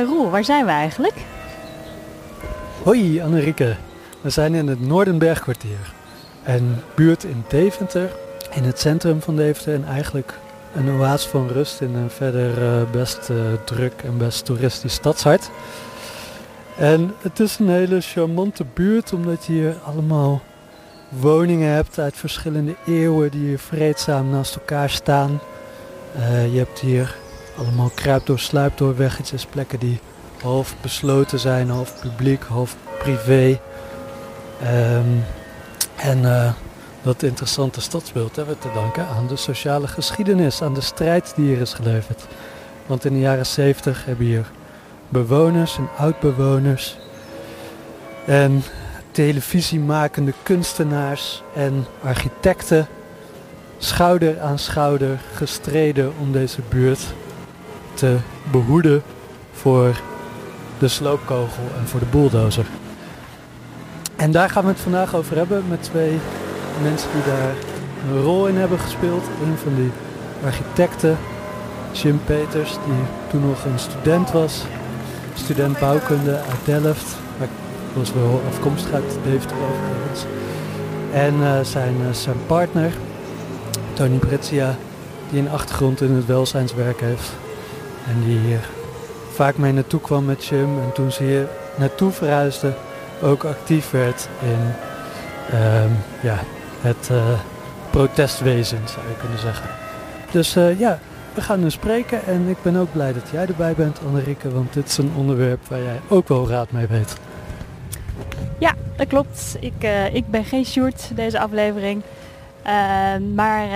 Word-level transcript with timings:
uh, 0.00 0.08
Roel, 0.08 0.30
waar 0.30 0.44
zijn 0.44 0.64
we 0.64 0.70
eigenlijk? 0.70 1.14
Hoi 2.82 3.20
Annerieke, 3.20 3.76
we 4.20 4.30
zijn 4.30 4.54
in 4.54 4.68
het 4.68 4.80
Noordenbergkwartier. 4.80 5.92
Een 6.44 6.76
buurt 6.94 7.24
in 7.24 7.44
Deventer, 7.48 8.10
in 8.50 8.64
het 8.64 8.80
centrum 8.80 9.22
van 9.22 9.36
Deventer 9.36 9.74
en 9.74 9.84
eigenlijk 9.84 10.34
een 10.74 10.90
oase 10.90 11.28
van 11.28 11.48
rust 11.48 11.80
in 11.80 11.94
een 11.94 12.10
verder 12.10 12.62
uh, 12.62 12.90
best 12.90 13.28
uh, 13.30 13.36
druk 13.64 14.02
en 14.04 14.18
best 14.18 14.44
toeristisch 14.44 14.94
stadshart. 14.94 15.50
En 16.76 17.14
het 17.20 17.40
is 17.40 17.58
een 17.58 17.68
hele 17.68 18.00
charmante 18.00 18.64
buurt 18.74 19.12
omdat 19.12 19.44
je 19.44 19.52
hier 19.52 19.74
allemaal 19.84 20.42
woningen 21.08 21.70
hebt 21.70 21.98
uit 21.98 22.16
verschillende 22.16 22.74
eeuwen 22.86 23.30
die 23.30 23.46
hier 23.46 23.58
vreedzaam 23.58 24.30
naast 24.30 24.56
elkaar 24.56 24.90
staan. 24.90 25.40
Je 26.50 26.58
hebt 26.58 26.78
hier 26.78 27.16
allemaal 27.58 27.90
kruip 27.94 28.26
door 28.26 28.38
sluip 28.38 28.78
door 28.78 28.96
weggetjes, 28.96 29.46
plekken 29.46 29.78
die 29.78 30.00
half 30.42 30.74
besloten 30.80 31.38
zijn, 31.38 31.70
half 31.70 32.00
publiek, 32.00 32.42
half 32.42 32.76
privé. 32.98 33.60
Um, 34.62 35.24
en 35.96 36.54
dat 37.02 37.22
interessante 37.22 37.80
stadsbeeld 37.80 38.36
hebben 38.36 38.54
we 38.54 38.60
te 38.60 38.74
danken 38.74 39.06
aan 39.06 39.26
de 39.26 39.36
sociale 39.36 39.86
geschiedenis, 39.86 40.62
aan 40.62 40.74
de 40.74 40.80
strijd 40.80 41.32
die 41.36 41.46
hier 41.46 41.60
is 41.60 41.74
geleverd. 41.74 42.26
Want 42.86 43.04
in 43.04 43.12
de 43.12 43.18
jaren 43.18 43.46
70 43.46 44.04
hebben 44.04 44.26
hier 44.26 44.50
bewoners 45.08 45.76
en 45.76 45.88
oud-bewoners 45.96 46.96
en 48.24 48.62
televisiemakende 49.10 50.32
kunstenaars 50.42 51.42
en 51.54 51.86
architecten 52.02 52.86
schouder 53.78 54.40
aan 54.40 54.58
schouder 54.58 55.18
gestreden 55.34 56.12
om 56.20 56.32
deze 56.32 56.60
buurt 56.68 57.00
te 57.96 58.16
behoeden 58.50 59.02
voor 59.52 60.00
de 60.78 60.88
sloopkogel 60.88 61.64
en 61.80 61.86
voor 61.86 62.00
de 62.00 62.06
bulldozer. 62.10 62.66
En 64.16 64.30
daar 64.30 64.50
gaan 64.50 64.62
we 64.62 64.68
het 64.68 64.80
vandaag 64.80 65.14
over 65.14 65.36
hebben 65.36 65.64
met 65.68 65.82
twee 65.82 66.18
mensen 66.82 67.08
die 67.12 67.32
daar 67.32 67.54
een 68.10 68.22
rol 68.22 68.46
in 68.46 68.56
hebben 68.56 68.78
gespeeld. 68.78 69.24
Een 69.42 69.56
van 69.62 69.74
die 69.74 69.90
architecten, 70.44 71.18
Jim 71.92 72.20
Peters, 72.24 72.72
die 72.72 73.02
toen 73.30 73.48
nog 73.48 73.64
een 73.64 73.78
student 73.78 74.30
was. 74.30 74.62
Student 75.34 75.78
bouwkunde 75.78 76.32
uit 76.32 76.82
Delft. 76.82 77.16
Maar 77.38 77.48
was 77.92 78.12
wel 78.12 78.42
afkomstig 78.48 78.92
uit 78.92 79.18
Deventer 79.24 79.56
overigens. 79.56 80.24
En 81.12 81.34
uh, 81.34 81.60
zijn, 81.60 81.94
uh, 82.00 82.12
zijn 82.12 82.36
partner, 82.46 82.92
Tony 83.92 84.16
Bretsia, 84.16 84.76
die 85.30 85.40
een 85.40 85.50
achtergrond 85.50 86.00
in 86.00 86.12
het 86.12 86.26
welzijnswerk 86.26 87.00
heeft. 87.00 87.32
En 88.08 88.24
die 88.24 88.38
hier 88.38 88.60
vaak 89.32 89.56
mee 89.56 89.72
naartoe 89.72 90.00
kwam 90.00 90.24
met 90.24 90.44
Jim. 90.44 90.78
En 90.78 90.92
toen 90.92 91.12
ze 91.12 91.22
hier 91.22 91.48
naartoe 91.76 92.10
verhuisde, 92.10 92.74
ook 93.22 93.44
actief 93.44 93.90
werd 93.90 94.28
in 94.42 94.72
um, 95.58 95.96
ja, 96.22 96.38
het 96.80 97.08
uh, 97.12 97.24
protestwezen, 97.90 98.78
zou 98.84 99.06
je 99.08 99.16
kunnen 99.18 99.38
zeggen. 99.38 99.68
Dus 100.30 100.56
uh, 100.56 100.78
ja, 100.78 100.98
we 101.34 101.40
gaan 101.40 101.60
nu 101.60 101.70
spreken 101.70 102.26
en 102.26 102.48
ik 102.48 102.56
ben 102.62 102.76
ook 102.76 102.92
blij 102.92 103.12
dat 103.12 103.28
jij 103.32 103.46
erbij 103.46 103.74
bent, 103.74 103.98
Annerieke, 104.06 104.50
want 104.50 104.72
dit 104.72 104.88
is 104.88 104.98
een 104.98 105.12
onderwerp 105.16 105.66
waar 105.68 105.82
jij 105.82 106.00
ook 106.08 106.28
wel 106.28 106.48
raad 106.48 106.70
mee 106.70 106.86
weet. 106.86 107.16
Ja, 108.58 108.74
dat 108.96 109.06
klopt. 109.06 109.56
Ik, 109.60 109.84
uh, 109.84 110.14
ik 110.14 110.30
ben 110.30 110.44
geen 110.44 110.64
Sjoerd 110.64 111.10
deze 111.14 111.40
aflevering. 111.40 112.02
maar 113.34 113.68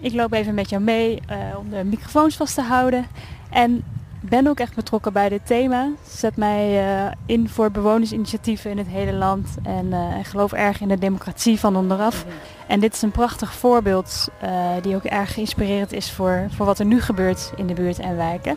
ik 0.00 0.12
loop 0.12 0.32
even 0.32 0.54
met 0.54 0.70
jou 0.70 0.82
mee 0.82 1.20
om 1.58 1.70
de 1.70 1.84
microfoons 1.84 2.36
vast 2.36 2.54
te 2.54 2.62
houden. 2.62 3.06
En 3.50 3.84
ben 4.28 4.46
ook 4.46 4.58
echt 4.58 4.74
betrokken 4.74 5.12
bij 5.12 5.28
dit 5.28 5.46
thema. 5.46 5.88
Zet 6.08 6.36
mij 6.36 6.86
uh, 7.04 7.10
in 7.26 7.48
voor 7.48 7.70
bewonersinitiatieven 7.70 8.70
in 8.70 8.78
het 8.78 8.86
hele 8.86 9.12
land. 9.12 9.48
En 9.62 9.86
uh, 9.86 10.14
geloof 10.22 10.52
erg 10.52 10.80
in 10.80 10.88
de 10.88 10.98
democratie 10.98 11.58
van 11.58 11.76
onderaf. 11.76 12.24
En 12.66 12.80
dit 12.80 12.94
is 12.94 13.02
een 13.02 13.10
prachtig 13.10 13.52
voorbeeld 13.52 14.28
uh, 14.44 14.70
die 14.82 14.94
ook 14.94 15.04
erg 15.04 15.36
inspirerend 15.36 15.92
is 15.92 16.12
voor, 16.12 16.46
voor 16.56 16.66
wat 16.66 16.78
er 16.78 16.84
nu 16.84 17.00
gebeurt 17.00 17.52
in 17.56 17.66
de 17.66 17.74
buurt 17.74 17.98
en 17.98 18.16
wijken. 18.16 18.56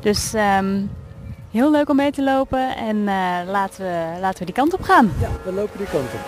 Dus 0.00 0.34
um, 0.34 0.90
heel 1.50 1.70
leuk 1.70 1.88
om 1.88 1.96
mee 1.96 2.12
te 2.12 2.22
lopen. 2.22 2.76
En 2.76 3.04
laten, 3.46 3.84
we, 3.84 4.20
laten 4.20 4.38
we 4.38 4.44
die 4.44 4.54
kant 4.54 4.74
op 4.74 4.82
gaan. 4.82 5.12
Ja, 5.20 5.28
we 5.44 5.52
lopen 5.52 5.78
die 5.78 5.86
kant 5.86 6.04
op. 6.04 6.20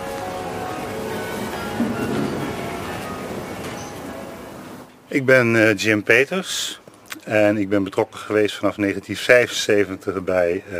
Ik 5.07 5.25
ben 5.25 5.75
Jim 5.75 6.03
Peters. 6.03 6.79
En 7.27 7.57
ik 7.57 7.69
ben 7.69 7.83
betrokken 7.83 8.19
geweest 8.19 8.55
vanaf 8.55 8.75
1975 8.75 10.23
bij 10.23 10.63
uh, 10.71 10.77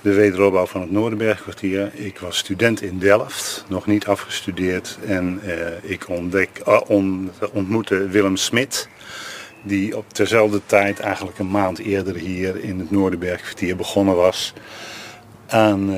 de 0.00 0.12
wederopbouw 0.12 0.66
van 0.66 0.80
het 0.80 0.90
Noordenbergkwartier. 0.90 1.90
Ik 1.94 2.18
was 2.18 2.36
student 2.36 2.82
in 2.82 2.98
Delft, 2.98 3.64
nog 3.68 3.86
niet 3.86 4.06
afgestudeerd. 4.06 4.98
En 5.06 5.40
uh, 5.44 5.90
ik 5.90 6.08
ontdek, 6.08 6.48
on, 6.86 7.30
ontmoette 7.52 8.08
Willem 8.08 8.36
Smit. 8.36 8.88
Die 9.62 9.96
op 9.96 10.14
dezelfde 10.14 10.60
tijd, 10.66 11.00
eigenlijk 11.00 11.38
een 11.38 11.50
maand 11.50 11.78
eerder 11.78 12.14
hier 12.14 12.64
in 12.64 12.78
het 12.78 12.90
Noordenbergkwartier 12.90 13.76
begonnen 13.76 14.16
was. 14.16 14.52
Aan, 15.46 15.96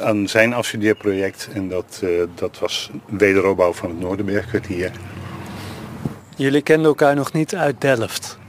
aan 0.00 0.28
zijn 0.28 0.52
afstudeerproject. 0.52 1.48
En 1.54 1.68
dat, 1.68 2.02
dat 2.34 2.58
was 2.58 2.90
wederopbouw 3.06 3.72
van 3.72 3.88
het 3.88 4.00
Noordenbergkwartier. 4.00 4.90
Jullie 6.36 6.62
kenden 6.62 6.86
elkaar 6.86 7.14
nog 7.14 7.32
niet 7.32 7.54
uit 7.54 7.80
Delft? 7.80 8.39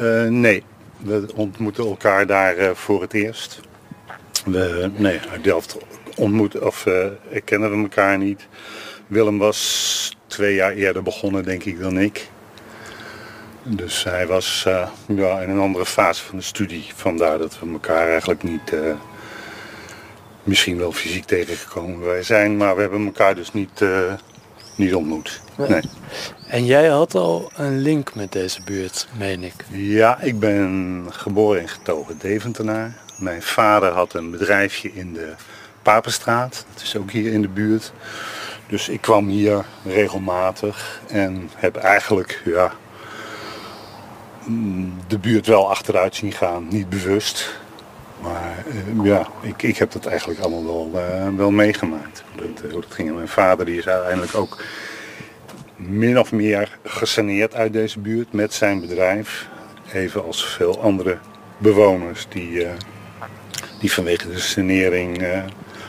Uh, 0.00 0.28
nee, 0.28 0.62
we 0.96 1.26
ontmoeten 1.34 1.86
elkaar 1.86 2.26
daar 2.26 2.58
uh, 2.58 2.70
voor 2.70 3.00
het 3.00 3.12
eerst. 3.12 3.60
We, 4.44 4.90
nee, 4.96 5.20
uit 5.30 5.44
Delft 5.44 5.76
ontmoeten, 6.16 6.66
of 6.66 6.86
uh, 6.86 7.06
kennen 7.44 7.70
we 7.70 7.82
elkaar 7.82 8.18
niet. 8.18 8.46
Willem 9.06 9.38
was 9.38 10.16
twee 10.26 10.54
jaar 10.54 10.72
eerder 10.72 11.02
begonnen, 11.02 11.44
denk 11.44 11.64
ik, 11.64 11.80
dan 11.80 11.98
ik. 11.98 12.28
Dus 13.62 14.04
hij 14.04 14.26
was 14.26 14.62
ja, 15.06 15.40
in 15.40 15.50
een 15.50 15.58
andere 15.58 15.86
fase 15.86 16.24
van 16.24 16.36
de 16.36 16.44
studie. 16.44 16.86
Vandaar 16.94 17.38
dat 17.38 17.58
we 17.58 17.70
elkaar 17.72 18.08
eigenlijk 18.08 18.42
niet, 18.42 18.72
misschien 20.42 20.78
wel 20.78 20.92
fysiek 20.92 21.24
tegengekomen 21.24 22.06
wij 22.06 22.22
zijn. 22.22 22.56
Maar 22.56 22.74
we 22.74 22.80
hebben 22.80 23.06
elkaar 23.06 23.34
dus 23.34 23.52
niet, 23.52 23.84
niet 24.76 24.94
ontmoet. 24.94 25.40
Nee. 25.56 25.82
En 26.48 26.64
jij 26.64 26.88
had 26.88 27.14
al 27.14 27.50
een 27.56 27.78
link 27.78 28.14
met 28.14 28.32
deze 28.32 28.62
buurt, 28.64 29.08
meen 29.18 29.44
ik. 29.44 29.54
Ja, 29.70 30.20
ik 30.20 30.38
ben 30.38 31.04
geboren 31.10 31.60
en 31.60 31.68
getogen 31.68 32.18
Deventenaar. 32.18 32.96
Mijn 33.18 33.42
vader 33.42 33.92
had 33.92 34.14
een 34.14 34.30
bedrijfje 34.30 34.92
in 34.92 35.12
de 35.12 35.32
Papenstraat. 35.82 36.64
Dat 36.72 36.82
is 36.82 36.96
ook 36.96 37.10
hier 37.10 37.32
in 37.32 37.42
de 37.42 37.48
buurt. 37.48 37.92
Dus 38.68 38.88
ik 38.88 39.00
kwam 39.00 39.28
hier 39.28 39.64
regelmatig 39.84 41.00
en 41.08 41.50
heb 41.54 41.76
eigenlijk 41.76 42.42
ja, 42.44 42.72
de 45.06 45.18
buurt 45.18 45.46
wel 45.46 45.70
achteruit 45.70 46.14
zien 46.14 46.32
gaan. 46.32 46.68
Niet 46.68 46.88
bewust. 46.88 47.58
Maar 48.26 48.64
uh, 48.96 49.04
ja, 49.04 49.26
ik, 49.40 49.62
ik 49.62 49.76
heb 49.76 49.92
dat 49.92 50.06
eigenlijk 50.06 50.40
allemaal 50.40 50.64
wel, 50.64 50.90
uh, 50.94 51.36
wel 51.36 51.50
meegemaakt. 51.50 52.24
Dat, 52.36 52.70
dat 52.70 52.84
ging. 52.88 53.14
Mijn 53.14 53.28
vader 53.28 53.66
die 53.66 53.78
is 53.78 53.88
uiteindelijk 53.88 54.34
ook 54.34 54.62
min 55.76 56.18
of 56.18 56.32
meer 56.32 56.78
gesaneerd 56.84 57.54
uit 57.54 57.72
deze 57.72 57.98
buurt 57.98 58.32
met 58.32 58.54
zijn 58.54 58.80
bedrijf. 58.80 59.48
Even 59.92 60.24
als 60.24 60.46
veel 60.46 60.80
andere 60.80 61.18
bewoners 61.58 62.26
die, 62.28 62.50
uh, 62.50 62.68
die 63.80 63.92
vanwege 63.92 64.28
de 64.28 64.38
sanering 64.38 65.22
uh, 65.22 65.42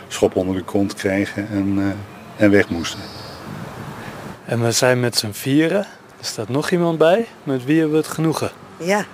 schop 0.08 0.36
onder 0.36 0.56
de 0.56 0.64
kont 0.64 0.94
kregen 0.94 1.48
en, 1.50 1.78
uh, 1.78 1.86
en 2.36 2.52
weg 2.52 2.70
moesten. 2.70 3.00
En 4.46 4.64
we 4.64 4.72
zijn 4.72 5.00
met 5.00 5.16
z'n 5.16 5.32
vieren. 5.32 5.86
Er 6.20 6.26
staat 6.26 6.50
nog 6.50 6.70
iemand 6.70 6.98
bij. 6.98 7.28
Met 7.44 7.66
wie 7.66 7.80
hebben 7.80 7.98
we 7.98 8.04
het 8.04 8.14
genoegen? 8.14 8.52
Ja, 8.78 9.06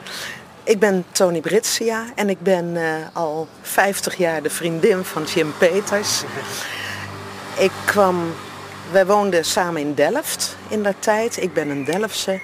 ik 0.64 0.80
ben 0.80 1.06
Tony 1.12 1.40
Britsia 1.40 2.06
en 2.16 2.30
ik 2.30 2.40
ben 2.40 2.78
al 3.14 3.48
50 3.62 4.16
jaar 4.16 4.44
de 4.44 4.50
vriendin 4.50 5.04
van 5.04 5.24
Jim 5.24 5.54
Peters. 5.58 6.24
Ik 7.58 7.72
kwam 7.86 8.34
wij 8.92 9.06
woonden 9.06 9.46
samen 9.46 9.82
in 9.82 9.94
Delft 9.94 10.58
in 10.68 10.84
dat 10.84 10.96
tijd. 11.00 11.42
Ik 11.42 11.54
ben 11.54 11.70
een 11.70 11.84
Delftse. 11.84 12.42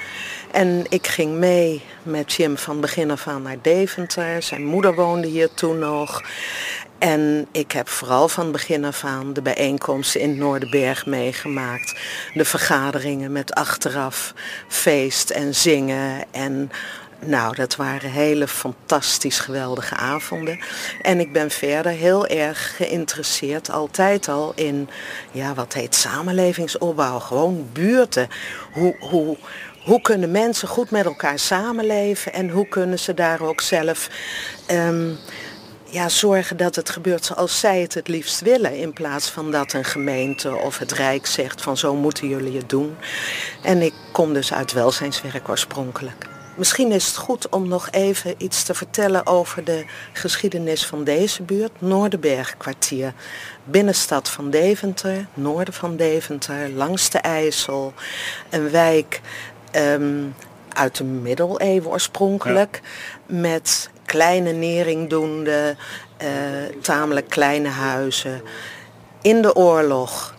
En 0.52 0.86
ik 0.90 1.08
ging 1.08 1.34
mee 1.36 1.84
met 2.04 2.34
Jim 2.34 2.58
van 2.58 2.82
begin 2.82 3.12
af 3.12 3.28
aan 3.28 3.42
naar 3.42 3.58
Deventer. 3.62 4.44
Zijn 4.44 4.66
moeder 4.66 4.96
woonde 4.96 5.28
hier 5.28 5.54
toen 5.54 5.80
nog. 5.80 6.24
En 6.98 7.48
ik 7.52 7.72
heb 7.72 7.90
vooral 7.90 8.28
van 8.28 8.52
begin 8.52 8.86
af 8.86 9.04
aan 9.04 9.34
de 9.34 9.42
bijeenkomsten 9.42 10.22
in 10.22 10.38
Noorderberg 10.38 11.06
meegemaakt. 11.06 12.00
De 12.34 12.46
vergaderingen 12.46 13.32
met 13.32 13.54
achteraf 13.54 14.34
feest 14.68 15.30
en 15.30 15.56
zingen 15.56 16.26
en 16.32 16.72
nou, 17.26 17.56
dat 17.56 17.76
waren 17.76 18.12
hele 18.12 18.48
fantastisch 18.48 19.40
geweldige 19.40 19.96
avonden. 19.96 20.60
En 21.02 21.20
ik 21.20 21.34
ben 21.34 21.52
verder 21.52 21.92
heel 21.92 22.28
erg 22.28 22.76
geïnteresseerd, 22.76 23.72
altijd 23.72 24.28
al 24.28 24.52
in, 24.56 24.90
ja, 25.32 25.54
wat 25.54 25.74
heet 25.74 25.96
samenlevingsopbouw. 25.96 27.20
Gewoon 27.20 27.70
buurten. 27.74 28.28
Hoe, 28.72 28.96
hoe, 29.00 29.38
hoe 29.84 30.02
kunnen 30.02 30.32
mensen 30.32 30.68
goed 30.68 30.92
met 30.92 31.06
elkaar 31.06 31.40
samenleven 31.40 32.34
en 32.34 32.50
hoe 32.50 32.68
kunnen 32.68 33.00
ze 33.00 33.14
daar 33.14 33.42
ook 33.42 33.62
zelf 33.62 34.10
ehm, 34.66 35.10
ja, 35.90 36.10
zorgen 36.10 36.58
dat 36.58 36.76
het 36.76 36.90
gebeurt 36.90 37.26
zoals 37.26 37.60
zij 37.60 37.82
het 37.82 37.94
het 37.94 38.08
liefst 38.08 38.42
willen. 38.42 38.78
In 38.78 38.94
plaats 38.94 39.30
van 39.30 39.52
dat 39.52 39.74
een 39.74 39.86
gemeente 39.86 40.56
of 40.56 40.78
het 40.78 40.92
Rijk 40.92 41.26
zegt 41.26 41.62
van 41.62 41.78
zo 41.78 41.96
moeten 41.96 42.28
jullie 42.28 42.58
het 42.58 42.70
doen. 42.70 42.96
En 43.64 43.82
ik 43.82 43.94
kom 44.12 44.34
dus 44.34 44.54
uit 44.54 44.74
welzijnswerk 44.74 45.50
oorspronkelijk. 45.50 46.39
Misschien 46.60 46.92
is 46.92 47.06
het 47.06 47.16
goed 47.16 47.50
om 47.50 47.68
nog 47.68 47.88
even 47.92 48.34
iets 48.38 48.64
te 48.64 48.74
vertellen 48.74 49.26
over 49.26 49.64
de 49.64 49.86
geschiedenis 50.14 50.86
van 50.86 51.04
deze 51.04 51.44
buurt. 51.44 51.72
Noorderbergkwartier, 51.82 53.14
binnenstad 53.64 54.30
van 54.30 54.50
Deventer, 54.50 55.26
noorden 55.34 55.74
van 55.74 55.96
Deventer, 55.96 56.70
langs 56.70 57.10
de 57.10 57.18
IJssel. 57.18 57.94
Een 58.50 58.70
wijk 58.70 59.22
ehm, 59.72 60.26
uit 60.70 60.98
de 60.98 61.04
middeleeuwen 61.04 61.92
oorspronkelijk. 61.92 62.82
Met 63.26 63.90
kleine 64.06 64.52
neringdoende, 64.52 65.76
uh, 66.24 66.28
tamelijk 66.82 67.30
kleine 67.30 67.70
huizen. 67.70 68.42
In 69.22 69.42
de 69.42 69.56
oorlog 69.56 70.36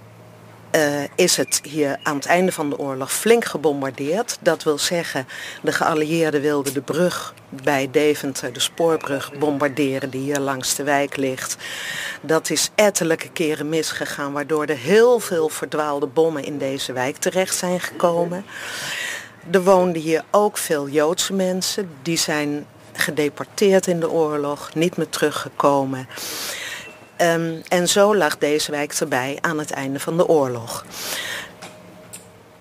uh, 0.77 1.03
is 1.15 1.37
het 1.37 1.61
hier 1.63 1.99
aan 2.03 2.17
het 2.17 2.27
einde 2.27 2.53
van 2.53 2.71
de 2.71 2.79
oorlog 2.79 3.13
flink 3.13 3.45
gebombardeerd. 3.45 4.39
Dat 4.41 4.63
wil 4.63 4.79
zeggen, 4.79 5.27
de 5.63 5.73
geallieerden 5.73 6.41
wilden 6.41 6.75
de 6.75 6.81
brug 6.81 7.35
bij 7.49 7.89
Deventer, 7.91 8.53
de 8.53 8.61
spoorbrug, 8.61 9.33
bombarderen 9.39 10.11
die 10.11 10.21
hier 10.21 10.39
langs 10.39 10.75
de 10.75 10.83
wijk 10.83 11.17
ligt. 11.17 11.57
Dat 12.21 12.51
is 12.51 12.71
ettelijke 12.75 13.29
keren 13.29 13.69
misgegaan, 13.69 14.33
waardoor 14.33 14.65
er 14.65 14.77
heel 14.77 15.21
veel 15.21 15.49
verdwaalde 15.49 16.07
bommen 16.07 16.45
in 16.45 16.59
deze 16.59 16.93
wijk 16.93 17.17
terecht 17.17 17.55
zijn 17.55 17.81
gekomen. 17.81 18.45
Er 19.51 19.63
woonden 19.63 20.03
hier 20.03 20.25
ook 20.31 20.59
veel 20.59 20.89
Joodse 20.89 21.33
mensen. 21.33 21.91
Die 22.03 22.19
zijn 22.19 22.67
gedeporteerd 22.93 23.87
in 23.87 24.01
de 24.01 24.11
oorlog, 24.11 24.75
niet 24.75 24.97
meer 24.97 25.09
teruggekomen. 25.09 26.09
Um, 27.23 27.63
en 27.69 27.89
zo 27.89 28.17
lag 28.17 28.39
deze 28.39 28.71
wijk 28.71 28.93
erbij 28.93 29.39
aan 29.41 29.59
het 29.59 29.71
einde 29.71 30.01
van 30.01 30.17
de 30.17 30.29
oorlog. 30.29 30.85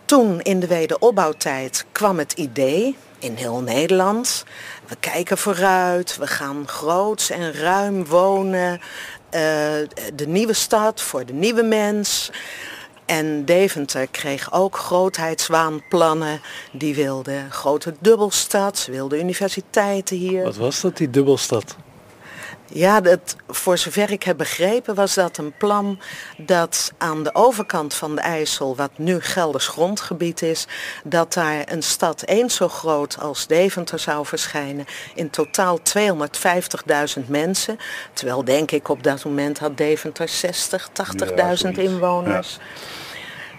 Toen 0.05 0.41
in 0.41 0.59
de 0.59 0.67
wederopbouwtijd 0.67 1.85
kwam 1.91 2.17
het 2.17 2.33
idee 2.33 2.97
in 3.19 3.35
heel 3.35 3.61
Nederland. 3.61 4.43
We 4.87 4.95
kijken 4.99 5.37
vooruit, 5.37 6.17
we 6.17 6.27
gaan 6.27 6.67
groots 6.67 7.29
en 7.29 7.53
ruim 7.53 8.05
wonen. 8.05 8.71
Uh, 8.71 8.81
de 10.13 10.27
nieuwe 10.27 10.53
stad 10.53 11.01
voor 11.01 11.25
de 11.25 11.33
nieuwe 11.33 11.63
mens. 11.63 12.31
En 13.05 13.45
Deventer 13.45 14.07
kreeg 14.07 14.53
ook 14.53 14.77
grootheidswaanplannen. 14.77 16.41
Die 16.71 16.95
wilde 16.95 17.45
grote 17.49 17.93
dubbelstad, 17.99 18.87
wilde 18.91 19.19
universiteiten 19.19 20.17
hier. 20.17 20.43
Wat 20.43 20.57
was 20.57 20.81
dat, 20.81 20.97
die 20.97 21.09
dubbelstad? 21.09 21.75
Ja, 22.71 23.01
dat, 23.01 23.35
voor 23.47 23.77
zover 23.77 24.11
ik 24.11 24.23
heb 24.23 24.37
begrepen 24.37 24.95
was 24.95 25.13
dat 25.13 25.37
een 25.37 25.53
plan 25.57 25.99
dat 26.37 26.91
aan 26.97 27.23
de 27.23 27.35
overkant 27.35 27.93
van 27.93 28.15
de 28.15 28.21
IJssel, 28.21 28.75
wat 28.75 28.91
nu 28.97 29.19
Gelders 29.21 29.67
grondgebied 29.67 30.41
is, 30.41 30.67
dat 31.03 31.33
daar 31.33 31.71
een 31.71 31.83
stad 31.83 32.25
eens 32.25 32.55
zo 32.55 32.67
groot 32.67 33.17
als 33.19 33.47
Deventer 33.47 33.99
zou 33.99 34.25
verschijnen. 34.25 34.85
In 35.15 35.29
totaal 35.29 35.79
250.000 37.19 37.25
mensen. 37.27 37.77
Terwijl 38.13 38.43
denk 38.43 38.71
ik 38.71 38.89
op 38.89 39.03
dat 39.03 39.25
moment 39.25 39.59
had 39.59 39.77
Deventer 39.77 40.29
60, 40.29 40.89
80.000 41.63 41.69
inwoners. 41.71 42.57
Ja. 42.59 42.98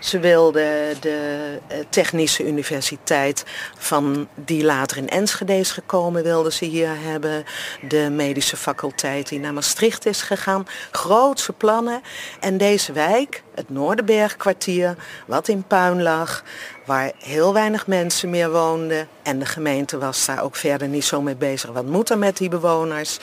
Ze 0.00 0.18
wilden 0.18 1.00
de 1.00 1.58
eh, 1.68 1.78
Technische 1.88 2.46
Universiteit 2.46 3.44
van 3.78 4.28
die 4.34 4.64
later 4.64 4.96
in 4.96 5.08
Enschede 5.08 5.56
is 5.56 5.70
gekomen, 5.70 6.22
wilden 6.22 6.52
ze 6.52 6.64
hier 6.64 6.90
hebben. 6.98 7.44
De 7.88 8.10
medische 8.10 8.56
faculteit 8.56 9.28
die 9.28 9.40
naar 9.40 9.52
Maastricht 9.52 10.06
is 10.06 10.22
gegaan. 10.22 10.66
Grootse 10.90 11.52
plannen. 11.52 12.00
En 12.40 12.58
deze 12.58 12.92
wijk, 12.92 13.42
het 13.54 13.70
Noorderbergkwartier, 13.70 14.96
wat 15.26 15.48
in 15.48 15.64
puin 15.66 16.02
lag, 16.02 16.42
waar 16.86 17.12
heel 17.18 17.52
weinig 17.52 17.86
mensen 17.86 18.30
meer 18.30 18.50
woonden. 18.50 19.08
En 19.22 19.38
de 19.38 19.46
gemeente 19.46 19.98
was 19.98 20.26
daar 20.26 20.42
ook 20.42 20.56
verder 20.56 20.88
niet 20.88 21.04
zo 21.04 21.22
mee 21.22 21.36
bezig. 21.36 21.70
Wat 21.70 21.86
moet 21.86 22.10
er 22.10 22.18
met 22.18 22.36
die 22.36 22.48
bewoners? 22.48 23.18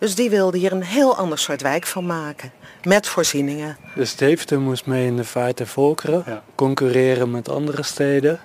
Dus 0.00 0.14
die 0.14 0.30
wilde 0.30 0.58
hier 0.58 0.72
een 0.72 0.82
heel 0.82 1.16
ander 1.16 1.38
soort 1.38 1.62
wijk 1.62 1.86
van 1.86 2.06
maken. 2.06 2.52
Met 2.82 3.06
voorzieningen. 3.06 3.76
Dus 3.94 4.16
Deventer 4.16 4.60
moest 4.60 4.86
mee 4.86 5.06
in 5.06 5.16
de 5.16 5.24
vaart 5.24 5.56
der 5.56 5.66
volkeren. 5.66 6.22
Ja. 6.26 6.42
Concurreren 6.54 7.30
met 7.30 7.48
andere 7.48 7.82
steden. 7.82 8.40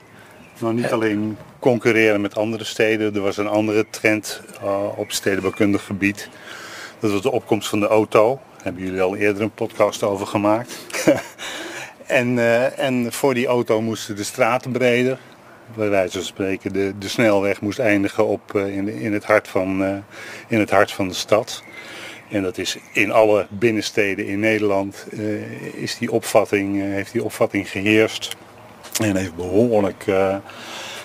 Nou, 0.59 0.73
niet 0.73 0.91
alleen 0.91 1.37
concurreren 1.59 2.21
met 2.21 2.37
andere 2.37 2.63
steden. 2.63 3.15
Er 3.15 3.21
was 3.21 3.37
een 3.37 3.47
andere 3.47 3.85
trend 3.89 4.41
uh, 4.63 4.97
op 4.97 5.11
stedenbouwkundig 5.11 5.85
gebied. 5.85 6.29
Dat 6.99 7.11
was 7.11 7.21
de 7.21 7.31
opkomst 7.31 7.69
van 7.69 7.79
de 7.79 7.87
auto. 7.87 8.39
Daar 8.55 8.63
hebben 8.63 8.83
jullie 8.83 9.01
al 9.01 9.15
eerder 9.15 9.41
een 9.41 9.53
podcast 9.53 10.03
over 10.03 10.27
gemaakt. 10.27 10.77
en, 12.05 12.37
uh, 12.37 12.79
en 12.79 13.13
voor 13.13 13.33
die 13.33 13.47
auto 13.47 13.81
moesten 13.81 14.15
de 14.15 14.23
straten 14.23 14.71
breder 14.71 15.17
bij 15.73 15.89
wijze 15.89 16.17
van 16.17 16.27
spreken, 16.27 16.73
de, 16.73 16.93
de 16.99 17.07
snelweg 17.07 17.61
moest 17.61 17.79
eindigen 17.79 18.27
op, 18.27 18.53
uh, 18.55 18.77
in, 18.77 18.89
in, 18.89 19.13
het 19.13 19.25
hart 19.25 19.47
van, 19.47 19.81
uh, 19.81 19.97
in 20.47 20.59
het 20.59 20.69
hart 20.69 20.91
van 20.91 21.07
de 21.07 21.13
stad. 21.13 21.63
En 22.29 22.43
dat 22.43 22.57
is 22.57 22.77
in 22.93 23.11
alle 23.11 23.47
binnensteden 23.49 24.27
in 24.27 24.39
Nederland 24.39 25.05
uh, 25.09 25.81
is 25.81 25.97
die 25.97 26.11
opvatting, 26.11 26.81
heeft 26.81 27.11
die 27.11 27.23
opvatting 27.23 27.69
geheerst. 27.69 28.35
En 29.01 29.15
heeft 29.15 29.35
behoorlijk 29.35 30.05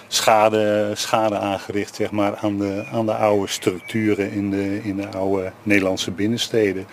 schade, 0.08 0.90
schade 0.94 1.38
aangericht 1.38 1.94
zeg 1.94 2.10
maar, 2.10 2.36
aan, 2.36 2.58
de, 2.58 2.84
aan 2.92 3.06
de 3.06 3.14
oude 3.14 3.46
structuren 3.46 4.30
in 4.32 4.50
de, 4.50 4.80
in 4.82 4.96
de 4.96 5.08
oude 5.08 5.52
Nederlandse 5.62 6.10
binnensteden. 6.10 6.86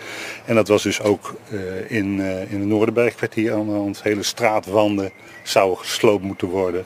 En 0.44 0.54
dat 0.54 0.68
was 0.68 0.82
dus 0.82 1.00
ook 1.00 1.34
in, 1.86 2.20
in 2.48 2.58
het 2.58 2.66
Noorderbergkwartier 2.66 3.52
aan 3.52 3.66
de 3.66 3.72
hand. 3.72 4.02
Hele 4.02 4.22
straatwanden 4.22 5.10
zouden 5.42 5.78
gesloopt 5.78 6.24
moeten 6.24 6.48
worden 6.48 6.84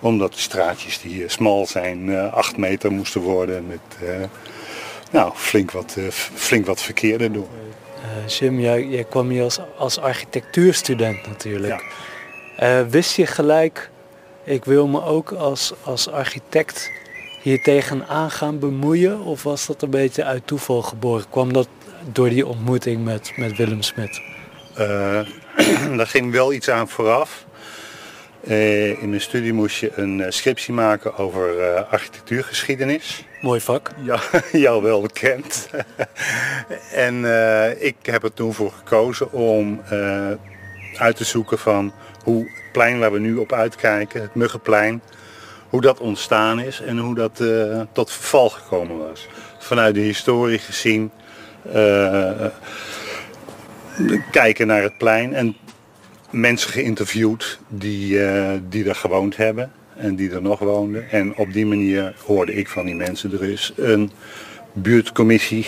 omdat 0.00 0.32
de 0.32 0.38
straatjes 0.38 1.00
die 1.00 1.12
hier 1.12 1.30
smal 1.30 1.66
zijn, 1.66 2.08
uh, 2.08 2.32
acht 2.32 2.56
meter 2.56 2.92
moesten 2.92 3.20
worden. 3.20 3.66
Met 3.66 3.80
uh, 4.02 4.24
nou, 5.10 5.32
flink, 5.34 5.70
wat, 5.70 5.94
uh, 5.98 6.08
flink 6.34 6.66
wat 6.66 6.82
verkeer 6.82 7.20
erdoor. 7.20 7.48
Jim, 8.26 8.60
jij, 8.60 8.86
jij, 8.86 9.04
kwam 9.04 9.28
hier 9.28 9.42
als, 9.42 9.60
als 9.76 9.98
architectuurstudent 9.98 11.26
natuurlijk. 11.26 11.82
Ja. 12.56 12.86
wist 12.88 13.16
je 13.16 13.26
gelijk, 13.26 13.90
ik 14.44 14.64
wil 14.64 14.86
me 14.86 15.02
ook 15.02 15.32
als, 15.32 15.72
als 15.82 16.08
architect 16.08 16.90
hier 17.42 17.62
tegenaan 17.62 18.30
gaan 18.30 18.58
bemoeien? 18.58 19.20
Of 19.20 19.42
was 19.42 19.66
dat 19.66 19.82
een 19.82 19.90
beetje 19.90 20.24
uit 20.24 20.46
toeval 20.46 20.82
geboren? 20.82 21.24
Kwam 21.30 21.52
dat 21.52 21.68
door 22.12 22.28
die 22.28 22.46
ontmoeting 22.46 23.04
met, 23.04 23.32
met 23.36 23.56
Willem 23.56 23.82
Smit? 23.82 24.20
daar 25.96 26.06
ging 26.06 26.32
wel 26.32 26.52
iets 26.52 26.70
aan 26.70 26.88
vooraf. 26.88 27.46
Uh, 28.48 29.02
in 29.02 29.08
mijn 29.08 29.20
studie 29.20 29.52
moest 29.52 29.76
je 29.76 29.92
een 29.94 30.18
uh, 30.18 30.26
scriptie 30.28 30.74
maken 30.74 31.16
over 31.16 31.58
uh, 31.58 31.92
architectuurgeschiedenis. 31.92 33.24
Mooi 33.40 33.60
vak. 33.60 33.90
Ja, 34.02 34.20
jou 34.52 34.82
wel 34.82 35.00
bekend. 35.00 35.68
en 37.06 37.24
ik 37.78 37.96
heb 38.02 38.22
er 38.22 38.32
toen 38.32 38.54
voor 38.54 38.72
gekozen 38.72 39.32
om 39.32 39.80
uit 40.96 41.16
te 41.16 41.24
zoeken 41.24 41.58
van 41.58 41.92
hoe 42.24 42.42
het 42.42 42.72
plein 42.72 42.98
waar 42.98 43.12
we 43.12 43.18
nu 43.18 43.36
op 43.36 43.52
uitkijken, 43.52 44.22
het 44.22 44.34
Muggenplein, 44.34 45.02
hoe 45.68 45.80
dat 45.80 46.00
ontstaan 46.00 46.60
is 46.60 46.80
en 46.80 46.98
hoe 46.98 47.14
dat 47.14 47.42
tot 47.92 48.12
verval 48.12 48.48
gekomen 48.48 48.98
was. 48.98 49.28
Vanuit 49.58 49.94
de 49.94 50.00
historie 50.00 50.58
gezien 50.58 51.10
kijken 54.30 54.66
naar 54.66 54.82
het 54.82 54.98
plein 54.98 55.34
en 55.34 55.56
mensen 56.36 56.70
geïnterviewd 56.70 57.58
die, 57.68 58.12
uh, 58.12 58.52
die 58.68 58.88
er 58.88 58.94
gewoond 58.94 59.36
hebben 59.36 59.72
en 59.96 60.16
die 60.16 60.30
er 60.30 60.42
nog 60.42 60.58
woonden. 60.58 61.10
En 61.10 61.36
op 61.36 61.52
die 61.52 61.66
manier 61.66 62.14
hoorde 62.24 62.54
ik 62.54 62.68
van 62.68 62.86
die 62.86 62.94
mensen, 62.94 63.32
er 63.32 63.44
is 63.44 63.72
een 63.76 64.10
buurtcommissie 64.72 65.66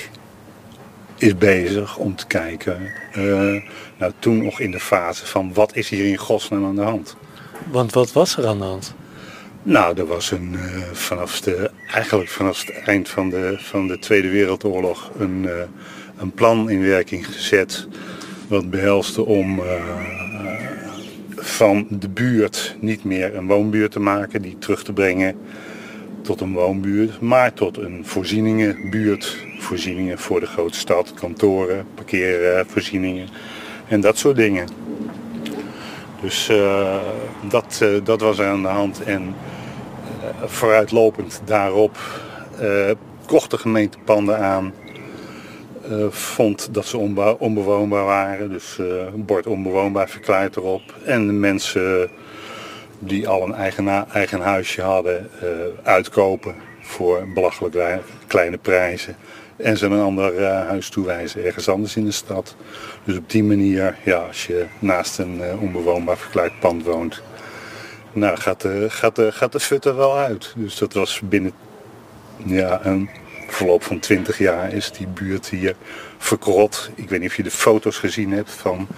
is 1.18 1.36
bezig 1.36 1.96
om 1.96 2.16
te 2.16 2.26
kijken, 2.26 2.92
uh, 3.16 3.62
nou 3.98 4.12
toen 4.18 4.42
nog 4.42 4.60
in 4.60 4.70
de 4.70 4.80
fase 4.80 5.26
van 5.26 5.54
wat 5.54 5.76
is 5.76 5.88
hier 5.88 6.04
in 6.04 6.16
godsnaam 6.16 6.64
aan 6.64 6.74
de 6.74 6.82
hand. 6.82 7.16
Want 7.70 7.92
wat 7.92 8.12
was 8.12 8.36
er 8.36 8.46
aan 8.46 8.58
de 8.58 8.64
hand? 8.64 8.94
Nou, 9.62 9.98
er 9.98 10.06
was 10.06 10.30
een, 10.30 10.52
uh, 10.52 10.82
vanaf 10.92 11.40
de, 11.40 11.70
eigenlijk 11.92 12.30
vanaf 12.30 12.66
het 12.66 12.70
eind 12.70 13.08
van 13.08 13.30
de, 13.30 13.56
van 13.58 13.86
de 13.86 13.98
Tweede 13.98 14.28
Wereldoorlog 14.28 15.10
een, 15.18 15.42
uh, 15.42 15.52
een 16.16 16.32
plan 16.32 16.70
in 16.70 16.82
werking 16.82 17.26
gezet. 17.26 17.88
Wat 18.48 18.70
behelste 18.70 19.24
om 19.24 19.60
van 21.48 21.86
de 21.90 22.08
buurt 22.08 22.76
niet 22.80 23.04
meer 23.04 23.36
een 23.36 23.46
woonbuurt 23.46 23.92
te 23.92 24.00
maken, 24.00 24.42
die 24.42 24.58
terug 24.58 24.84
te 24.84 24.92
brengen 24.92 25.36
tot 26.22 26.40
een 26.40 26.52
woonbuurt, 26.52 27.20
maar 27.20 27.52
tot 27.52 27.76
een 27.76 28.00
voorzieningenbuurt. 28.04 29.36
Voorzieningen 29.58 30.18
voor 30.18 30.40
de 30.40 30.46
grote 30.46 30.78
stad, 30.78 31.14
kantoren, 31.14 31.86
parkeervoorzieningen 31.94 33.28
en 33.88 34.00
dat 34.00 34.18
soort 34.18 34.36
dingen. 34.36 34.68
Dus 36.20 36.48
uh, 36.50 36.96
dat, 37.48 37.80
uh, 37.82 38.04
dat 38.04 38.20
was 38.20 38.40
aan 38.40 38.62
de 38.62 38.68
hand. 38.68 39.02
En 39.02 39.34
vooruitlopend 40.44 41.42
daarop 41.44 41.96
kocht 43.26 43.50
de 43.50 43.58
gemeente 43.58 43.98
panden 44.04 44.38
aan. 44.38 44.72
Uh, 45.90 46.10
vond 46.10 46.74
dat 46.74 46.86
ze 46.86 46.98
onbewoonbaar 47.38 48.04
waren. 48.04 48.50
Dus 48.50 48.78
een 48.78 49.24
bord 49.24 49.46
onbewoonbaar 49.46 50.08
verklaard 50.08 50.56
erop. 50.56 50.82
En 51.04 51.26
de 51.26 51.32
mensen 51.32 52.10
die 52.98 53.28
al 53.28 53.42
een 53.42 53.54
eigen, 53.54 54.06
eigen 54.12 54.40
huisje 54.40 54.82
hadden 54.82 55.30
uitkopen 55.82 56.54
voor 56.80 57.28
belachelijk 57.34 58.00
kleine 58.26 58.58
prijzen. 58.58 59.16
En 59.56 59.76
ze 59.76 59.86
een 59.86 60.00
ander 60.00 60.44
huis 60.46 60.88
toewijzen 60.88 61.44
ergens 61.44 61.68
anders 61.68 61.96
in 61.96 62.04
de 62.04 62.10
stad. 62.10 62.56
Dus 63.04 63.16
op 63.16 63.30
die 63.30 63.44
manier, 63.44 63.96
ja, 64.04 64.18
als 64.18 64.46
je 64.46 64.66
naast 64.78 65.18
een 65.18 65.40
onbewoonbaar 65.60 66.18
verklaard 66.18 66.60
pand 66.60 66.84
woont, 66.84 67.22
nou, 68.12 68.36
gaat 68.36 68.60
de, 68.60 68.86
gaat, 68.88 69.16
de, 69.16 69.32
gaat 69.32 69.52
de 69.52 69.60
futter 69.60 69.96
wel 69.96 70.16
uit. 70.16 70.52
Dus 70.56 70.78
dat 70.78 70.92
was 70.92 71.20
binnen 71.24 71.52
ja, 72.44 72.80
een 72.86 73.08
verloop 73.52 73.82
van 73.82 73.98
20 73.98 74.38
jaar 74.38 74.72
is 74.72 74.92
die 74.92 75.06
buurt 75.06 75.48
hier 75.48 75.74
verkrot. 76.18 76.90
Ik 76.94 77.08
weet 77.08 77.20
niet 77.20 77.28
of 77.30 77.36
je 77.36 77.42
de 77.42 77.50
foto's 77.50 77.96
gezien 77.96 78.32
hebt 78.32 78.50
van 78.50 78.88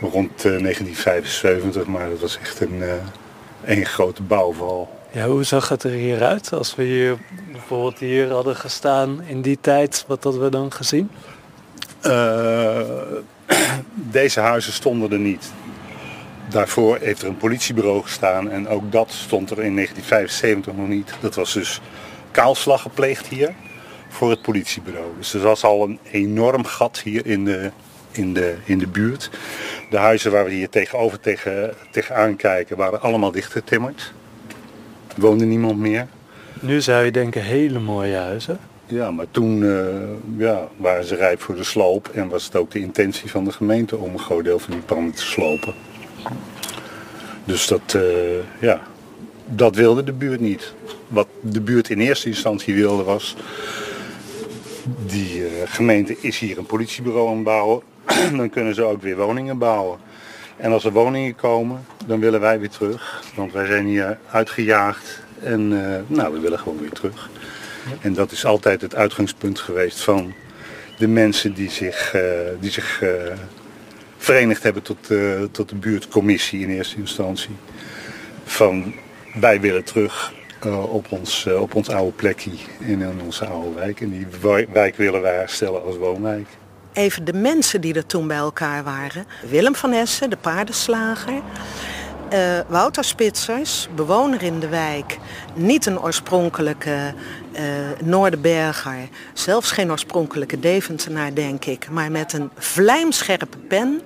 rond 0.00 0.42
1975, 0.42 1.82
eh, 1.82 1.88
maar 1.88 2.08
dat 2.08 2.20
was 2.20 2.38
echt 2.38 2.60
een, 2.60 2.74
uh, 2.74 2.92
een 3.64 3.86
grote 3.86 4.22
bouwval. 4.22 4.98
Ja, 5.10 5.26
hoe 5.26 5.44
zag 5.44 5.68
het 5.68 5.82
er 5.82 5.90
hier 5.90 6.22
uit 6.22 6.52
als 6.52 6.74
we 6.74 6.82
hier 6.82 7.18
bijvoorbeeld 7.52 7.98
hier 7.98 8.30
hadden 8.30 8.56
gestaan 8.56 9.22
in 9.22 9.42
die 9.42 9.58
tijd? 9.60 10.04
Wat 10.06 10.24
hadden 10.24 10.42
we 10.42 10.50
dan 10.50 10.72
gezien? 10.72 11.10
Uh, 12.06 12.80
deze 13.92 14.40
huizen 14.40 14.72
stonden 14.72 15.12
er 15.12 15.18
niet. 15.18 15.52
Daarvoor 16.48 16.98
heeft 17.00 17.22
er 17.22 17.28
een 17.28 17.36
politiebureau 17.36 18.02
gestaan 18.02 18.50
en 18.50 18.68
ook 18.68 18.92
dat 18.92 19.10
stond 19.10 19.50
er 19.50 19.62
in 19.62 19.74
1975 19.74 20.74
nog 20.74 20.88
niet. 20.88 21.12
Dat 21.20 21.34
was 21.34 21.52
dus 21.52 21.80
kaalslag 22.30 22.82
gepleegd 22.82 23.26
hier 23.26 23.54
voor 24.08 24.30
het 24.30 24.42
politiebureau. 24.42 25.06
Dus 25.18 25.34
er 25.34 25.40
was 25.40 25.64
al 25.64 25.82
een 25.82 25.98
enorm 26.10 26.64
gat 26.64 27.00
hier 27.00 27.26
in 27.26 27.44
de, 27.44 27.70
in 28.10 28.34
de, 28.34 28.54
in 28.64 28.78
de 28.78 28.86
buurt. 28.86 29.30
De 29.90 29.96
huizen 29.96 30.32
waar 30.32 30.44
we 30.44 30.50
hier 30.50 30.68
tegenover 30.68 31.20
tegen, 31.20 31.74
tegenaan 31.90 32.36
kijken 32.36 32.76
waren 32.76 33.00
allemaal 33.00 33.30
dichtgetimmerd. 33.30 34.12
Er 35.14 35.20
woonde 35.20 35.44
niemand 35.44 35.78
meer. 35.78 36.06
Nu 36.60 36.80
zou 36.80 37.04
je 37.04 37.10
denken 37.10 37.42
hele 37.42 37.78
mooie 37.78 38.16
huizen. 38.16 38.58
Ja, 38.86 39.10
maar 39.10 39.26
toen 39.30 39.62
uh, 39.62 39.86
ja, 40.36 40.68
waren 40.76 41.04
ze 41.04 41.14
rijp 41.14 41.40
voor 41.40 41.54
de 41.54 41.64
sloop 41.64 42.08
en 42.08 42.28
was 42.28 42.44
het 42.44 42.56
ook 42.56 42.70
de 42.70 42.78
intentie 42.78 43.30
van 43.30 43.44
de 43.44 43.52
gemeente 43.52 43.96
om 43.96 44.12
een 44.12 44.18
groot 44.18 44.44
deel 44.44 44.58
van 44.58 44.70
die 44.70 44.82
panden 44.82 45.14
te 45.14 45.24
slopen. 45.24 45.74
Dus 47.44 47.66
dat, 47.66 47.94
uh, 47.96 48.02
ja, 48.60 48.80
dat 49.44 49.76
wilde 49.76 50.04
de 50.04 50.12
buurt 50.12 50.40
niet. 50.40 50.74
Wat 51.08 51.28
de 51.40 51.60
buurt 51.60 51.90
in 51.90 52.00
eerste 52.00 52.28
instantie 52.28 52.74
wilde 52.74 53.02
was... 53.02 53.36
die 55.06 55.40
uh, 55.40 55.46
gemeente 55.64 56.16
is 56.20 56.38
hier 56.38 56.58
een 56.58 56.66
politiebureau 56.66 57.28
aan 57.28 57.34
het 57.34 57.44
bouwen. 57.44 57.82
dan 58.36 58.50
kunnen 58.50 58.74
ze 58.74 58.82
ook 58.82 59.02
weer 59.02 59.16
woningen 59.16 59.58
bouwen. 59.58 59.98
En 60.56 60.72
als 60.72 60.84
er 60.84 60.92
woningen 60.92 61.34
komen, 61.34 61.86
dan 62.06 62.20
willen 62.20 62.40
wij 62.40 62.60
weer 62.60 62.70
terug. 62.70 63.22
Want 63.34 63.52
wij 63.52 63.66
zijn 63.66 63.86
hier 63.86 64.18
uitgejaagd 64.30 65.22
en 65.42 65.72
uh, 65.72 65.96
nou, 66.06 66.32
we 66.32 66.40
willen 66.40 66.58
gewoon 66.58 66.78
weer 66.78 66.92
terug. 66.92 67.30
En 68.00 68.12
dat 68.14 68.32
is 68.32 68.44
altijd 68.44 68.80
het 68.80 68.94
uitgangspunt 68.94 69.58
geweest 69.58 70.00
van 70.00 70.34
de 70.98 71.08
mensen 71.08 71.54
die 71.54 71.70
zich, 71.70 72.14
uh, 72.14 72.22
die 72.60 72.70
zich 72.70 73.02
verenigd 74.16 74.62
hebben 74.62 74.82
tot, 74.82 75.10
tot 75.50 75.68
de 75.68 75.74
buurtcommissie 75.74 76.60
in 76.60 76.70
eerste 76.70 76.96
instantie. 76.96 77.56
Van 78.44 78.94
wij 79.34 79.60
willen 79.60 79.84
terug 79.84 80.32
uh, 80.66 80.94
op, 80.94 81.06
ons, 81.08 81.44
uh, 81.48 81.60
op 81.60 81.74
ons 81.74 81.90
oude 81.90 82.12
plekje 82.12 82.50
in, 82.78 83.20
onze 83.24 83.46
oude 83.46 83.74
wijk. 83.74 84.00
En 84.00 84.10
die 84.10 84.26
wijk 84.72 84.96
willen 84.96 85.20
wij 85.20 85.34
herstellen 85.34 85.84
als 85.84 85.96
woonwijk. 85.96 86.46
Even 86.92 87.24
de 87.24 87.32
mensen 87.32 87.80
die 87.80 87.94
er 87.94 88.06
toen 88.06 88.26
bij 88.26 88.36
elkaar 88.36 88.84
waren. 88.84 89.26
Willem 89.48 89.74
van 89.74 89.92
Essen, 89.92 90.30
de 90.30 90.36
paardenslager. 90.36 91.40
Uh, 92.32 92.58
Wouter 92.68 93.04
Spitsers, 93.04 93.88
bewoner 93.94 94.42
in 94.42 94.60
de 94.60 94.68
wijk. 94.68 95.18
Niet 95.54 95.86
een 95.86 96.00
oorspronkelijke 96.00 97.14
Noorderberger. 98.04 99.08
Zelfs 99.32 99.70
geen 99.70 99.90
oorspronkelijke 99.90 100.60
Deventenaar, 100.60 101.34
denk 101.34 101.64
ik. 101.64 101.90
Maar 101.90 102.10
met 102.10 102.32
een 102.32 102.50
vlijmscherpe 102.56 103.58
pen. 103.68 104.02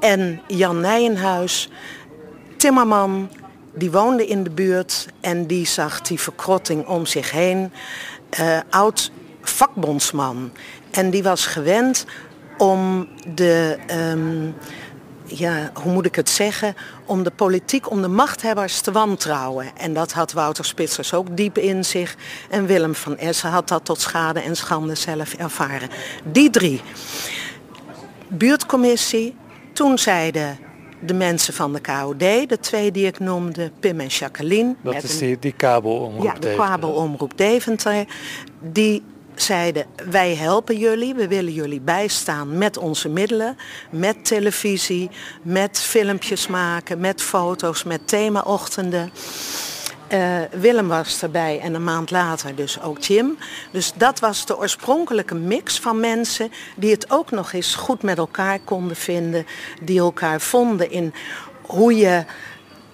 En 0.00 0.40
Jan 0.46 0.80
Nijenhuis, 0.80 1.70
timmerman, 2.56 3.30
die 3.74 3.90
woonde 3.90 4.26
in 4.26 4.44
de 4.44 4.50
buurt 4.50 5.06
en 5.20 5.46
die 5.46 5.66
zag 5.66 6.00
die 6.00 6.20
verkrotting 6.20 6.86
om 6.86 7.06
zich 7.06 7.30
heen. 7.30 7.72
Uh, 8.40 8.58
oud 8.70 9.10
vakbondsman. 9.42 10.52
En 10.90 11.10
die 11.10 11.22
was 11.22 11.46
gewend 11.46 12.06
om 12.58 13.08
de, 13.34 13.78
um, 14.12 14.54
ja, 15.24 15.70
hoe 15.74 15.92
moet 15.92 16.06
ik 16.06 16.14
het 16.14 16.30
zeggen, 16.30 16.76
om 17.04 17.22
de 17.22 17.30
politiek, 17.30 17.90
om 17.90 18.02
de 18.02 18.08
machthebbers 18.08 18.80
te 18.80 18.92
wantrouwen. 18.92 19.76
En 19.76 19.94
dat 19.94 20.12
had 20.12 20.32
Wouter 20.32 20.64
Spitsers 20.64 21.14
ook 21.14 21.36
diep 21.36 21.58
in 21.58 21.84
zich. 21.84 22.16
En 22.50 22.66
Willem 22.66 22.94
van 22.94 23.18
Essen 23.18 23.50
had 23.50 23.68
dat 23.68 23.84
tot 23.84 24.00
schade 24.00 24.40
en 24.40 24.56
schande 24.56 24.94
zelf 24.94 25.34
ervaren. 25.34 25.88
Die 26.24 26.50
drie. 26.50 26.80
Buurtcommissie, 28.28 29.36
toen 29.72 29.98
zeiden 29.98 30.58
de 31.06 31.14
mensen 31.14 31.54
van 31.54 31.72
de 31.72 31.80
KOD, 31.80 32.18
de 32.48 32.58
twee 32.60 32.90
die 32.90 33.06
ik 33.06 33.18
noemde, 33.18 33.70
Pim 33.80 34.00
en 34.00 34.06
Jacqueline. 34.06 34.74
Dat 34.82 35.02
is 35.02 35.18
die, 35.18 35.38
die 35.38 35.52
kabelomroep 35.52 36.24
Ja, 36.24 36.34
de 36.38 36.54
kabelomroep 36.56 37.36
Deventer. 37.36 38.04
Die 38.60 39.02
zeiden 39.34 39.86
wij 40.10 40.34
helpen 40.34 40.78
jullie, 40.78 41.14
we 41.14 41.28
willen 41.28 41.52
jullie 41.52 41.80
bijstaan 41.80 42.58
met 42.58 42.76
onze 42.76 43.08
middelen, 43.08 43.56
met 43.90 44.24
televisie, 44.24 45.10
met 45.42 45.80
filmpjes 45.80 46.46
maken, 46.46 47.00
met 47.00 47.22
foto's, 47.22 47.84
met 47.84 48.08
themaochtenden. 48.08 49.10
Uh, 50.14 50.38
Willem 50.50 50.88
was 50.88 51.22
erbij 51.22 51.60
en 51.60 51.74
een 51.74 51.84
maand 51.84 52.10
later 52.10 52.54
dus 52.54 52.80
ook 52.82 52.98
Jim. 52.98 53.38
Dus 53.70 53.92
dat 53.96 54.20
was 54.20 54.46
de 54.46 54.58
oorspronkelijke 54.58 55.34
mix 55.34 55.78
van 55.78 56.00
mensen 56.00 56.52
die 56.76 56.90
het 56.90 57.10
ook 57.10 57.30
nog 57.30 57.52
eens 57.52 57.74
goed 57.74 58.02
met 58.02 58.18
elkaar 58.18 58.58
konden 58.58 58.96
vinden. 58.96 59.46
Die 59.82 59.98
elkaar 59.98 60.40
vonden 60.40 60.90
in 60.90 61.14
hoe 61.62 61.96
je 61.96 62.24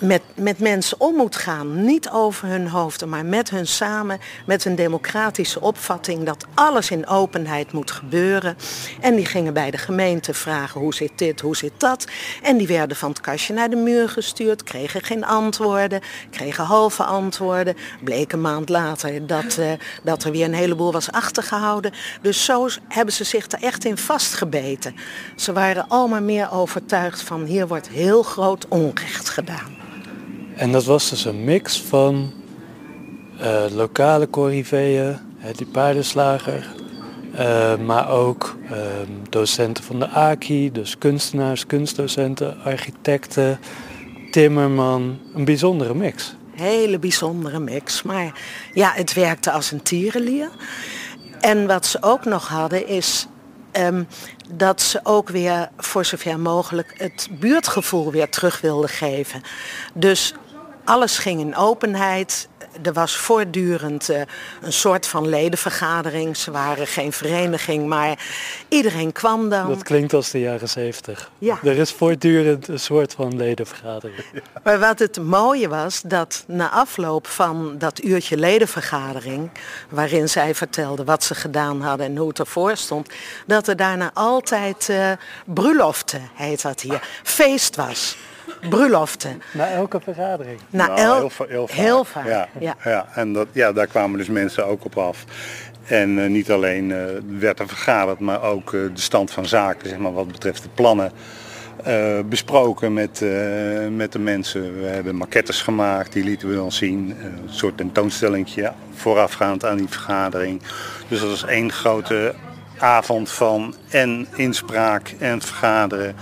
met, 0.01 0.23
met 0.35 0.59
mensen 0.59 1.01
om 1.01 1.15
moet 1.15 1.37
gaan. 1.37 1.85
Niet 1.85 2.11
over 2.11 2.49
hun 2.49 2.69
hoofden, 2.69 3.09
maar 3.09 3.25
met 3.25 3.51
hun 3.51 3.67
samen. 3.67 4.19
Met 4.47 4.65
een 4.65 4.75
democratische 4.75 5.61
opvatting 5.61 6.25
dat 6.25 6.47
alles 6.55 6.91
in 6.91 7.07
openheid 7.07 7.73
moet 7.73 7.91
gebeuren. 7.91 8.57
En 9.01 9.15
die 9.15 9.27
gingen 9.27 9.53
bij 9.53 9.71
de 9.71 9.79
gemeente 9.79 10.35
vragen 10.35 10.81
hoe 10.81 10.95
zit 10.95 11.13
dit, 11.15 11.41
hoe 11.41 11.57
zit 11.57 11.73
dat. 11.77 12.07
En 12.43 12.57
die 12.57 12.67
werden 12.67 12.97
van 12.97 13.09
het 13.09 13.21
kastje 13.21 13.55
naar 13.55 13.71
de 13.71 13.77
muur 13.77 14.09
gestuurd. 14.09 14.63
Kregen 14.63 15.03
geen 15.03 15.25
antwoorden, 15.25 16.01
kregen 16.31 16.65
halve 16.65 17.05
antwoorden. 17.05 17.77
Bleek 18.05 18.33
een 18.33 18.41
maand 18.41 18.69
later 18.69 19.27
dat, 19.27 19.57
uh, 19.59 19.73
dat 20.03 20.25
er 20.25 20.31
weer 20.31 20.45
een 20.45 20.55
heleboel 20.55 20.93
was 20.93 21.13
achtergehouden. 21.13 21.93
Dus 22.23 22.45
zo 22.45 22.69
hebben 22.89 23.15
ze 23.15 23.25
zich 23.25 23.51
er 23.51 23.63
echt 23.63 23.85
in 23.85 23.99
vastgebeten. 23.99 24.95
Ze 25.37 25.53
waren 25.53 25.89
allemaal 25.89 26.23
meer 26.23 26.53
overtuigd 26.53 27.23
van 27.23 27.45
hier 27.45 27.69
wordt 27.69 27.89
heel 27.89 28.23
groot 28.23 28.69
onrecht 28.69 29.29
gedaan. 29.29 29.90
En 30.61 30.73
dat 30.73 30.85
was 30.85 31.11
dus 31.11 31.25
een 31.25 31.45
mix 31.45 31.81
van 31.81 32.33
uh, 33.41 33.65
lokale 33.71 34.31
corriveeën, 34.31 35.19
die 35.57 35.67
paardenslager, 35.67 36.67
uh, 37.35 37.77
maar 37.77 38.11
ook 38.11 38.57
uh, 38.65 38.77
docenten 39.29 39.85
van 39.85 39.99
de 39.99 40.09
AKI, 40.09 40.73
dus 40.73 40.99
kunstenaars, 40.99 41.67
kunstdocenten, 41.67 42.57
architecten, 42.65 43.61
timmerman. 44.31 45.19
Een 45.35 45.45
bijzondere 45.45 45.95
mix. 45.95 46.35
Hele 46.51 46.99
bijzondere 46.99 47.59
mix, 47.59 48.03
maar 48.03 48.41
ja, 48.73 48.93
het 48.95 49.13
werkte 49.13 49.51
als 49.51 49.71
een 49.71 49.83
tierenlier. 49.83 50.51
En 51.41 51.67
wat 51.67 51.87
ze 51.87 51.99
ook 52.01 52.25
nog 52.25 52.49
hadden 52.49 52.87
is 52.87 53.27
um, 53.73 54.07
dat 54.49 54.81
ze 54.83 55.01
ook 55.03 55.29
weer 55.29 55.69
voor 55.77 56.05
zover 56.05 56.41
mogelijk 56.41 56.95
het 56.97 57.29
buurtgevoel 57.39 58.11
weer 58.11 58.29
terug 58.29 58.61
wilden 58.61 58.89
geven. 58.91 59.43
Dus 59.95 60.35
alles 60.91 61.19
ging 61.19 61.41
in 61.41 61.57
openheid. 61.57 62.49
Er 62.83 62.93
was 62.93 63.17
voortdurend 63.17 64.11
uh, 64.11 64.21
een 64.63 64.73
soort 64.73 65.07
van 65.07 65.29
ledenvergadering. 65.29 66.37
Ze 66.37 66.51
waren 66.51 66.87
geen 66.87 67.13
vereniging, 67.13 67.87
maar 67.87 68.19
iedereen 68.69 69.13
kwam 69.13 69.49
dan. 69.49 69.69
Dat 69.69 69.83
klinkt 69.83 70.13
als 70.13 70.31
de 70.31 70.41
jaren 70.41 70.69
zeventig. 70.69 71.31
Ja. 71.39 71.59
Er 71.63 71.79
is 71.79 71.93
voortdurend 71.93 72.69
een 72.69 72.81
soort 72.81 73.15
van 73.15 73.37
ledenvergadering. 73.37 74.25
Maar 74.65 74.79
wat 74.79 74.99
het 74.99 75.23
mooie 75.23 75.69
was, 75.69 76.01
dat 76.01 76.45
na 76.47 76.71
afloop 76.71 77.27
van 77.27 77.79
dat 77.79 78.03
uurtje 78.03 78.37
ledenvergadering... 78.37 79.51
waarin 79.89 80.29
zij 80.29 80.55
vertelden 80.55 81.05
wat 81.05 81.25
ze 81.25 81.35
gedaan 81.35 81.81
hadden 81.81 82.07
en 82.07 82.17
hoe 82.17 82.29
het 82.29 82.39
ervoor 82.39 82.77
stond... 82.77 83.09
dat 83.47 83.69
er 83.69 83.77
daarna 83.77 84.11
altijd 84.15 84.89
uh, 84.91 85.13
brulofte, 85.45 86.19
heet 86.35 86.63
dat 86.63 86.81
hier, 86.81 87.09
feest 87.23 87.77
was 87.77 88.17
bruiloften. 88.69 89.43
Na 89.53 89.69
elke 89.71 90.01
vergadering. 90.01 90.59
Na 90.71 90.87
Nou, 90.87 90.99
el- 91.01 91.15
heel, 91.19 91.31
va- 91.31 91.45
heel 91.49 91.67
vaak. 91.67 91.77
heel 91.77 92.05
vaak, 92.05 92.27
Ja, 92.27 92.49
ja. 92.59 92.75
ja. 92.85 93.07
en 93.15 93.33
dat, 93.33 93.47
ja, 93.53 93.73
daar 93.73 93.87
kwamen 93.87 94.19
dus 94.19 94.29
mensen 94.29 94.67
ook 94.67 94.85
op 94.85 94.99
af. 94.99 95.25
En 95.87 96.19
eh, 96.25 96.29
niet 96.31 96.51
alleen 96.51 96.93
eh, 96.93 97.05
werd 97.39 97.59
er 97.59 97.69
vergaderd, 97.69 98.19
maar 98.19 98.43
ook 98.43 98.75
eh, 98.75 98.81
de 98.95 99.01
stand 99.01 99.31
van 99.31 99.47
zaken, 99.47 99.89
zeg 99.89 99.99
maar, 99.99 100.13
wat 100.13 100.27
betreft 100.33 100.63
de 100.63 100.69
plannen, 100.75 101.13
eh, 101.85 102.19
besproken 102.25 102.93
met, 102.93 103.23
eh, 103.23 103.29
met 103.91 104.13
de 104.13 104.19
mensen. 104.19 104.81
We 104.81 104.87
hebben 104.87 105.17
maquettes 105.17 105.63
gemaakt, 105.63 106.13
die 106.13 106.25
lieten 106.25 106.49
we 106.49 106.55
dan 106.55 106.73
zien. 106.73 107.17
Een 107.23 107.39
soort 107.51 107.77
tentoonstellingje 107.77 108.73
voorafgaand 108.95 109.65
aan 109.65 109.77
die 109.77 109.89
vergadering. 109.89 110.63
Dus 111.09 111.21
dat 111.21 111.29
was 111.29 111.45
één 111.47 111.73
grote 111.73 112.35
avond 112.79 113.31
van 113.31 113.75
en 113.91 114.27
inspraak 114.37 115.15
en 115.19 115.41
vergaderen. 115.41 116.15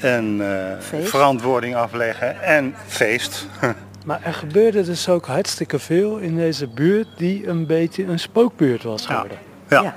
En 0.00 0.40
eh, 0.40 1.02
verantwoording 1.02 1.74
afleggen 1.74 2.42
en 2.42 2.74
feest. 2.86 3.46
Maar 4.04 4.20
er 4.22 4.34
gebeurde 4.34 4.82
dus 4.82 5.08
ook 5.08 5.26
hartstikke 5.26 5.78
veel 5.78 6.16
in 6.16 6.36
deze 6.36 6.66
buurt 6.66 7.06
die 7.16 7.46
een 7.46 7.66
beetje 7.66 8.04
een 8.04 8.18
spookbuurt 8.18 8.82
was 8.82 9.06
geworden. 9.06 9.38
Ja. 9.68 9.82
Ja. 9.82 9.94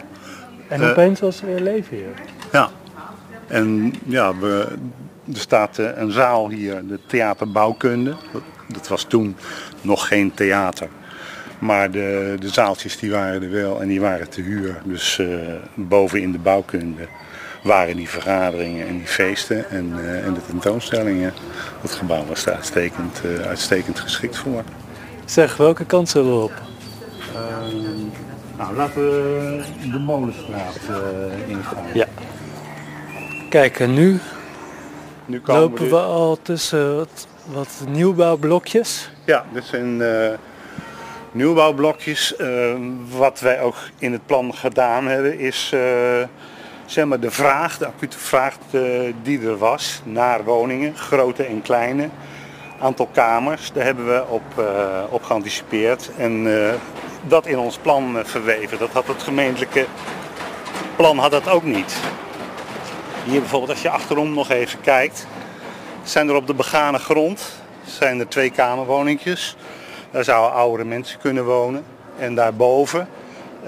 En 0.67 0.81
Eh, 0.81 0.89
opeens 0.89 1.19
was 1.19 1.41
er 1.41 1.47
weer 1.47 1.59
leven 1.59 1.97
hier. 1.97 2.13
Ja, 2.51 2.69
en 3.47 3.93
ja, 4.05 4.37
we, 4.37 4.67
er 5.33 5.39
staat 5.39 5.79
eh, 5.79 5.89
een 5.95 6.11
zaal 6.11 6.49
hier, 6.49 6.87
de 6.87 6.99
theaterbouwkunde. 7.05 8.15
Dat, 8.33 8.41
dat 8.67 8.87
was 8.87 9.03
toen 9.03 9.35
nog 9.81 10.07
geen 10.07 10.33
theater. 10.33 10.87
Maar 11.59 11.91
de, 11.91 12.35
de 12.39 12.49
zaaltjes 12.49 12.97
die 12.97 13.11
waren 13.11 13.43
er 13.43 13.51
wel 13.51 13.81
en 13.81 13.87
die 13.87 14.01
waren 14.01 14.29
te 14.29 14.41
huur. 14.41 14.81
Dus 14.83 15.19
eh, 15.19 15.27
boven 15.73 16.21
in 16.21 16.31
de 16.31 16.39
bouwkunde 16.39 17.07
waren 17.67 17.95
die 17.95 18.09
vergaderingen 18.09 18.87
en 18.87 18.97
die 18.97 19.07
feesten 19.07 19.69
en, 19.69 19.93
eh, 19.99 20.25
en 20.25 20.33
de 20.33 20.45
tentoonstellingen. 20.47 21.33
Dat 21.81 21.91
gebouw 21.91 22.25
was 22.25 22.43
daar 22.43 22.55
uitstekend, 22.55 23.21
eh, 23.23 23.47
uitstekend 23.47 23.99
geschikt 23.99 24.37
voor. 24.37 24.63
Zeg, 25.25 25.57
welke 25.57 25.85
kant 25.85 26.09
zullen 26.09 26.37
we 26.37 26.43
op? 26.43 26.53
nou, 28.57 28.75
laten 28.75 29.01
we 29.01 29.63
de 29.91 29.99
Molenstraat 29.99 30.79
ingaan. 31.47 31.83
Ja. 31.93 32.05
Kijk, 33.49 33.79
en 33.79 33.93
nu 33.93 34.19
Nu 35.27 35.41
komen 35.41 35.61
lopen 35.61 35.79
dus- 35.79 35.89
we 35.89 35.97
al 35.97 36.39
tussen 36.41 36.95
wat, 36.95 37.27
wat 37.45 37.83
nieuwbouwblokjes. 37.87 39.11
Ja, 39.25 39.45
dit 39.53 39.63
zijn 39.63 40.01
eh, 40.01 40.29
nieuwbouwblokjes. 41.31 42.35
Eh, 42.35 42.75
wat 43.17 43.39
wij 43.39 43.61
ook 43.61 43.75
in 43.99 44.11
het 44.11 44.25
plan 44.25 44.53
gedaan 44.53 45.07
hebben 45.07 45.39
is 45.39 45.71
eh, 45.73 46.23
zeg 46.87 47.05
maar 47.05 47.19
de 47.19 47.31
vraag, 47.31 47.77
de 47.77 47.87
acute 47.87 48.17
vraag 48.17 48.57
eh, 48.71 48.81
die 49.23 49.41
er 49.41 49.57
was 49.57 50.01
naar 50.03 50.43
woningen, 50.43 50.97
grote 50.97 51.43
en 51.43 51.61
kleine. 51.61 52.09
Aantal 52.79 53.09
kamers, 53.11 53.71
daar 53.71 53.83
hebben 53.83 54.05
we 54.05 54.25
op, 54.27 54.43
eh, 54.57 55.03
op 55.09 55.23
geanticipeerd 55.23 56.09
en 56.17 56.63
eh, 56.67 56.73
dat 57.27 57.45
in 57.45 57.57
ons 57.57 57.77
plan 57.77 58.17
verweven. 58.23 58.77
Dat 58.77 58.91
had 58.91 59.07
het 59.07 59.23
gemeentelijke 59.23 59.85
plan 60.95 61.17
had 61.17 61.31
dat 61.31 61.49
ook 61.49 61.63
niet. 61.63 61.95
Hier 63.25 63.39
bijvoorbeeld 63.39 63.71
als 63.71 63.81
je 63.81 63.89
achterom 63.89 64.33
nog 64.33 64.49
even 64.49 64.81
kijkt, 64.81 65.27
zijn 66.03 66.29
er 66.29 66.35
op 66.35 66.47
de 66.47 66.53
begane 66.53 66.99
grond 66.99 67.55
zijn 67.85 68.19
er 68.19 68.27
twee 68.27 68.49
kamerwoningjes. 68.49 69.55
Daar 70.11 70.23
zouden 70.23 70.57
oudere 70.57 70.83
mensen 70.83 71.19
kunnen 71.19 71.45
wonen. 71.45 71.83
En 72.17 72.35
daarboven, 72.35 73.07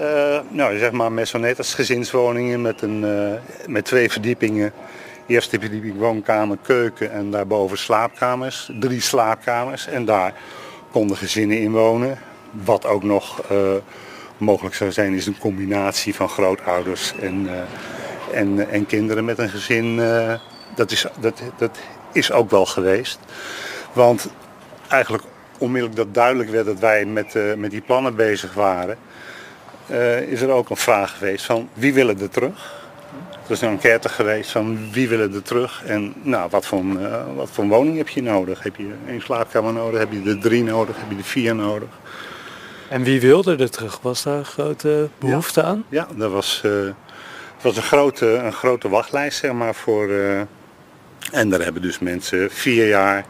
eh 0.00 0.40
nou 0.48 0.78
zeg 0.78 0.92
maar 0.92 1.12
maisonnettes, 1.12 1.74
gezinswoningen 1.74 2.62
met, 2.62 2.82
een, 2.82 3.04
eh, 3.04 3.68
met 3.68 3.84
twee 3.84 4.10
verdiepingen. 4.10 4.72
Eerste 5.26 5.60
verdieping 5.60 5.98
woonkamer, 5.98 6.58
keuken 6.62 7.12
en 7.12 7.30
daarboven 7.30 7.78
slaapkamers. 7.78 8.70
Drie 8.80 9.00
slaapkamers 9.00 9.86
en 9.86 10.04
daar 10.04 10.34
konden 10.90 11.16
gezinnen 11.16 11.58
in 11.58 11.72
wonen. 11.72 12.18
Wat 12.50 12.86
ook 12.86 13.02
nog 13.02 13.42
eh, 13.50 13.74
mogelijk 14.36 14.74
zou 14.74 14.92
zijn 14.92 15.14
is 15.14 15.26
een 15.26 15.38
combinatie 15.38 16.14
van 16.14 16.28
grootouders 16.28 17.12
en, 17.20 17.48
en, 18.32 18.70
en 18.70 18.86
kinderen 18.86 19.24
met 19.24 19.38
een 19.38 19.50
gezin. 19.50 19.96
dat, 20.74 20.90
is, 20.90 21.06
dat, 21.20 21.42
dat 21.56 21.78
is 22.12 22.32
ook 22.32 22.50
wel 22.50 22.66
geweest. 22.66 23.18
Want 23.92 24.28
eigenlijk 24.88 25.24
onmiddellijk 25.58 25.98
dat 25.98 26.14
duidelijk 26.14 26.50
werd 26.50 26.66
dat 26.66 26.78
wij 26.78 27.04
met, 27.04 27.38
met 27.56 27.70
die 27.70 27.80
plannen 27.80 28.16
bezig 28.16 28.54
waren, 28.54 28.98
eh, 29.90 30.20
is 30.20 30.40
er 30.42 30.50
ook 30.50 30.70
een 30.70 30.76
vraag 30.76 31.18
geweest 31.18 31.44
van 31.44 31.68
wie 31.72 31.94
willen 31.94 32.20
er 32.20 32.28
terug? 32.30 32.78
Er 33.46 33.56
is 33.56 33.60
een 33.60 33.68
enquête 33.68 34.08
geweest 34.08 34.50
van 34.50 34.92
wie 34.92 35.08
willen 35.08 35.34
er 35.34 35.42
terug 35.42 35.82
en 35.86 36.14
nou, 36.22 36.50
wat, 36.50 36.66
voor, 36.66 36.84
eh, 37.00 37.22
wat 37.36 37.48
voor 37.52 37.66
woning 37.66 37.96
heb 37.96 38.08
je 38.08 38.22
nodig? 38.22 38.62
Heb 38.62 38.76
je 38.76 38.92
één 39.08 39.20
slaapkamer 39.22 39.72
nodig? 39.72 39.98
Heb 39.98 40.12
je 40.12 40.30
er 40.30 40.38
drie 40.38 40.62
nodig? 40.64 40.96
Heb 40.96 41.10
je 41.10 41.16
er 41.16 41.24
vier 41.24 41.54
nodig? 41.54 41.88
En 42.88 43.02
wie 43.02 43.20
wilde 43.20 43.56
er 43.56 43.70
terug? 43.70 43.98
Was 44.02 44.22
daar 44.22 44.38
een 44.38 44.44
grote 44.44 45.08
behoefte 45.18 45.62
aan? 45.62 45.84
Ja, 45.88 46.08
dat 46.16 46.30
was, 46.30 46.60
eh, 46.64 46.70
het 47.54 47.62
was 47.62 47.76
een, 47.76 47.82
grote, 47.82 48.26
een 48.26 48.52
grote 48.52 48.88
wachtlijst 48.88 49.38
zeg 49.38 49.52
maar 49.52 49.74
voor. 49.74 50.08
eh, 50.10 50.40
en 51.32 51.48
daar 51.50 51.60
hebben 51.60 51.82
dus 51.82 51.98
mensen 51.98 52.50
vier 52.50 52.88
jaar 52.88 53.24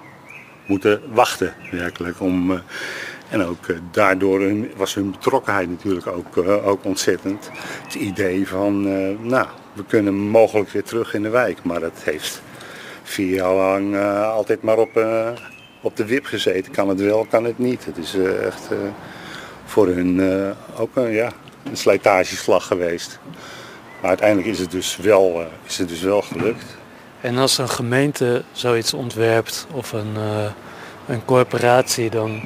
moeten 0.67 1.01
wachten 1.13 1.55
werkelijk 1.71 2.21
om. 2.21 2.61
En 3.31 3.45
ook 3.45 3.67
eh, 3.67 3.77
daardoor 3.91 4.53
was 4.77 4.95
hun 4.95 5.11
betrokkenheid 5.11 5.69
natuurlijk 5.69 6.07
ook, 6.07 6.37
eh, 6.37 6.67
ook 6.67 6.85
ontzettend. 6.85 7.51
Het 7.85 7.95
idee 7.95 8.49
van, 8.49 8.87
eh, 8.87 9.29
nou, 9.29 9.47
we 9.73 9.85
kunnen 9.85 10.15
mogelijk 10.15 10.71
weer 10.71 10.85
terug 10.85 11.15
in 11.15 11.23
de 11.23 11.29
wijk. 11.29 11.63
Maar 11.63 11.81
dat 11.81 12.01
heeft 12.03 12.43
vier 13.03 13.35
jaar 13.35 13.55
lang 13.55 13.97
altijd 14.23 14.63
maar 14.63 14.79
op, 14.79 15.05
op 15.81 15.97
de 15.97 16.05
wip 16.05 16.25
gezeten. 16.25 16.73
Kan 16.73 16.89
het 16.89 17.01
wel, 17.01 17.27
kan 17.31 17.45
het 17.45 17.59
niet. 17.59 17.85
Het 17.85 17.97
is 17.97 18.17
echt 18.45 18.69
voor 19.65 19.87
hun 19.87 20.21
ook 20.77 20.97
een, 20.97 21.11
ja, 21.11 21.33
een 21.65 21.77
slijtageslag 21.77 22.67
geweest. 22.67 23.19
Maar 24.01 24.09
uiteindelijk 24.09 24.49
is 24.49 24.59
het 24.59 24.71
dus 24.71 24.97
wel, 24.97 25.47
is 25.67 25.79
het 25.79 25.89
dus 25.89 26.01
wel 26.01 26.23
gelukt. 26.23 26.77
En 27.21 27.37
als 27.37 27.59
een 27.59 27.69
gemeente 27.69 28.43
zoiets 28.53 28.95
ontwerpt 28.95 29.67
of 29.73 29.93
een, 29.93 30.17
een 31.07 31.25
corporatie, 31.25 32.11
dan, 32.11 32.43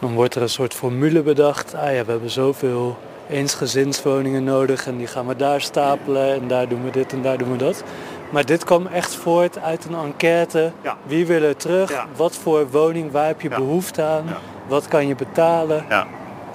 dan 0.00 0.12
wordt 0.14 0.34
er 0.34 0.42
een 0.42 0.48
soort 0.48 0.74
formule 0.74 1.22
bedacht. 1.22 1.74
Ah 1.74 1.94
ja, 1.94 2.04
we 2.04 2.10
hebben 2.10 2.30
zoveel 2.30 2.98
eensgezinswoningen 3.30 4.44
nodig 4.44 4.86
en 4.86 4.96
die 4.96 5.06
gaan 5.06 5.26
we 5.26 5.36
daar 5.36 5.60
stapelen 5.60 6.32
en 6.34 6.48
daar 6.48 6.68
doen 6.68 6.84
we 6.84 6.90
dit 6.90 7.12
en 7.12 7.22
daar 7.22 7.38
doen 7.38 7.50
we 7.50 7.56
dat. 7.56 7.82
Maar 8.30 8.44
dit 8.44 8.64
kwam 8.64 8.86
echt 8.86 9.14
voort 9.14 9.58
uit 9.58 9.84
een 9.84 9.94
enquête. 9.94 10.72
Ja. 10.82 10.96
Wie 11.06 11.26
wil 11.26 11.42
er 11.42 11.56
terug? 11.56 11.90
Ja. 11.90 12.06
Wat 12.16 12.36
voor 12.36 12.70
woning? 12.70 13.10
Waar 13.12 13.26
heb 13.26 13.40
je 13.40 13.48
Ja. 13.50 13.56
behoefte 13.56 14.02
aan? 14.02 14.24
Wat 14.68 14.88
kan 14.88 15.06
je 15.06 15.14
betalen? 15.14 15.84
Ja, 15.88 16.06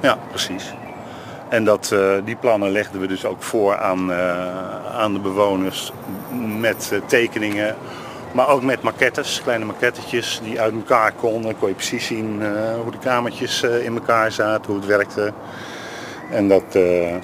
ja 0.02 0.18
precies. 0.30 0.74
En 1.50 1.64
dat, 1.66 1.92
eh, 1.92 2.00
die 2.26 2.36
plannen 2.36 2.72
legden 2.72 3.02
we 3.02 3.08
dus 3.08 3.26
ook 3.26 3.44
voor 3.44 3.78
aan, 3.78 4.12
eh, 4.12 4.96
aan 5.00 5.14
de 5.14 5.20
bewoners 5.20 5.92
met 6.60 6.90
eh, 6.94 7.00
tekeningen, 7.06 7.76
maar 8.36 8.50
ook 8.50 8.64
met 8.64 8.82
maquettes, 8.82 9.42
kleine 9.42 9.66
maquettetjes 9.66 10.40
die 10.44 10.62
uit 10.62 10.74
elkaar 10.74 11.14
konden. 11.14 11.42
Dan 11.42 11.60
kon 11.60 11.70
je 11.70 11.76
precies 11.76 12.06
zien 12.06 12.42
eh, 12.42 12.82
hoe 12.82 12.92
de 12.92 12.98
kamertjes 12.98 13.64
eh, 13.64 13.86
in 13.86 13.94
elkaar 13.94 14.32
zaten, 14.32 14.66
hoe 14.66 14.76
het 14.76 14.86
werkte. 14.86 15.34
En 16.32 16.48
dat, 16.48 16.64
eh, 16.76 17.16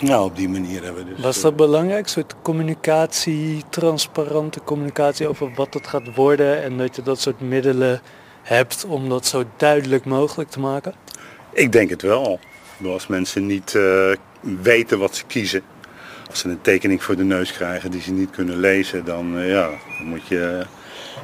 nou, 0.00 0.24
op 0.24 0.36
die 0.36 0.48
manier 0.48 0.84
hebben 0.84 1.04
we 1.04 1.14
dus... 1.14 1.24
Was 1.24 1.40
dat 1.40 1.56
belangrijk? 1.56 2.08
Soort 2.08 2.34
communicatie, 2.42 3.62
transparante 3.68 4.60
communicatie 4.64 5.28
over 5.28 5.50
wat 5.54 5.74
het 5.74 5.86
gaat 5.86 6.14
worden 6.14 6.62
en 6.62 6.78
dat 6.78 6.96
je 6.96 7.02
dat 7.02 7.20
soort 7.20 7.40
middelen 7.40 8.00
hebt 8.42 8.84
om 8.88 9.08
dat 9.08 9.26
zo 9.26 9.44
duidelijk 9.56 10.04
mogelijk 10.04 10.50
te 10.50 10.60
maken? 10.60 10.94
Ik 11.52 11.72
denk 11.72 11.90
het 11.90 12.02
wel. 12.02 12.38
Als 12.86 13.06
mensen 13.06 13.46
niet 13.46 13.78
weten 14.40 14.98
wat 14.98 15.16
ze 15.16 15.24
kiezen, 15.26 15.62
als 16.30 16.38
ze 16.38 16.48
een 16.48 16.60
tekening 16.60 17.02
voor 17.02 17.16
de 17.16 17.24
neus 17.24 17.52
krijgen 17.52 17.90
die 17.90 18.00
ze 18.00 18.12
niet 18.12 18.30
kunnen 18.30 18.58
lezen, 18.58 19.04
dan, 19.04 19.38
eh, 19.38 19.50
ja, 19.50 19.68
dan 19.98 20.06
moet 20.06 20.26
je 20.26 20.66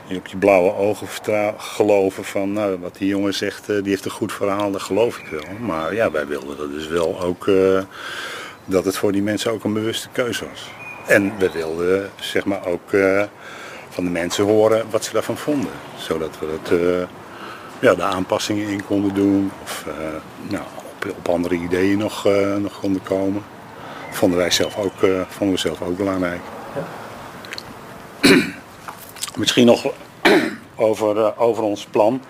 eh, 0.09 0.17
op 0.17 0.27
je 0.27 0.37
blauwe 0.37 0.75
ogen 0.75 1.09
geloven 1.57 2.25
van 2.25 2.53
nou, 2.53 2.79
wat 2.79 2.97
die 2.97 3.09
jongen 3.09 3.35
zegt, 3.35 3.69
eh, 3.69 3.77
die 3.77 3.89
heeft 3.89 4.05
een 4.05 4.11
goed 4.11 4.33
verhaal, 4.33 4.71
dat 4.71 4.83
geloof 4.83 5.19
ik 5.19 5.27
wel. 5.27 5.59
Maar 5.61 5.95
ja, 5.95 6.11
wij 6.11 6.27
wilden 6.27 6.57
dat 6.57 6.71
dus 6.71 6.87
wel 6.87 7.21
ook 7.21 7.51
dat 8.65 8.85
het 8.85 8.97
voor 8.97 9.13
die 9.13 9.23
mensen 9.23 9.53
ook 9.53 9.65
een 9.65 9.73
bewuste 9.73 10.09
keuze 10.13 10.45
was. 10.49 10.71
En 11.07 11.33
we 11.39 11.51
wilden 11.51 12.11
zeg 12.21 12.45
maar 12.45 12.67
ook 12.67 12.91
van 13.91 14.05
de 14.05 14.11
mensen 14.11 14.45
horen 14.45 14.85
wat 14.91 15.05
ze 15.05 15.13
daarvan 15.13 15.37
vonden, 15.37 15.71
zodat 15.97 16.39
we 16.39 16.77
eh, 16.77 17.09
ja, 17.81 17.95
de 17.95 18.03
aanpassingen 18.03 18.69
in 18.69 18.85
konden 18.85 19.15
doen. 19.15 19.51
Of 19.63 19.85
nou, 20.49 20.65
op, 20.77 21.15
op 21.19 21.29
andere 21.29 21.55
ideeën 21.55 21.99
nog, 21.99 22.29
nog 22.59 22.81
konden 22.81 23.03
komen. 23.03 23.43
Vonden 24.11 24.39
wij 24.39 24.51
zelf 24.51 24.77
ook, 24.79 25.03
eh, 25.03 25.21
vonden 25.29 25.55
we 25.55 25.61
zelf 25.61 25.83
ook 25.83 25.97
belangrijk. 25.97 26.41
Misschien 29.37 29.67
nog 29.67 29.93
over, 30.77 31.25
eh, 31.25 31.41
over 31.41 31.63
ons 31.63 31.85
plan. 31.85 32.23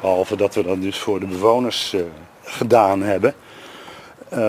Behalve 0.00 0.36
dat 0.36 0.54
we 0.54 0.62
dat 0.62 0.80
dus 0.80 0.98
voor 0.98 1.20
de 1.20 1.26
bewoners 1.26 1.92
eh, 1.94 2.00
gedaan 2.44 3.02
hebben. 3.02 3.34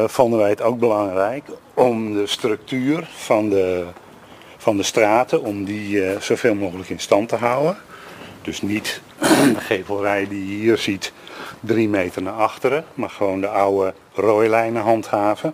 vonden 0.05 0.39
wij 0.39 0.49
het 0.49 0.61
ook 0.61 0.79
belangrijk 0.79 1.43
om 1.73 2.13
de 2.13 2.27
structuur 2.27 3.07
van 3.15 3.49
de, 3.49 3.85
van 4.57 4.77
de 4.77 4.83
straten, 4.83 5.41
om 5.43 5.63
die 5.63 6.19
zoveel 6.19 6.55
mogelijk 6.55 6.89
in 6.89 6.99
stand 6.99 7.29
te 7.29 7.35
houden. 7.35 7.77
Dus 8.41 8.61
niet 8.61 9.01
de 9.55 9.59
gevelrij 9.59 10.27
die 10.27 10.47
je 10.47 10.55
hier 10.55 10.77
ziet 10.77 11.13
drie 11.59 11.89
meter 11.89 12.21
naar 12.21 12.33
achteren, 12.33 12.85
maar 12.93 13.09
gewoon 13.09 13.41
de 13.41 13.47
oude 13.47 13.93
rooilijnen 14.13 14.81
handhaven. 14.81 15.53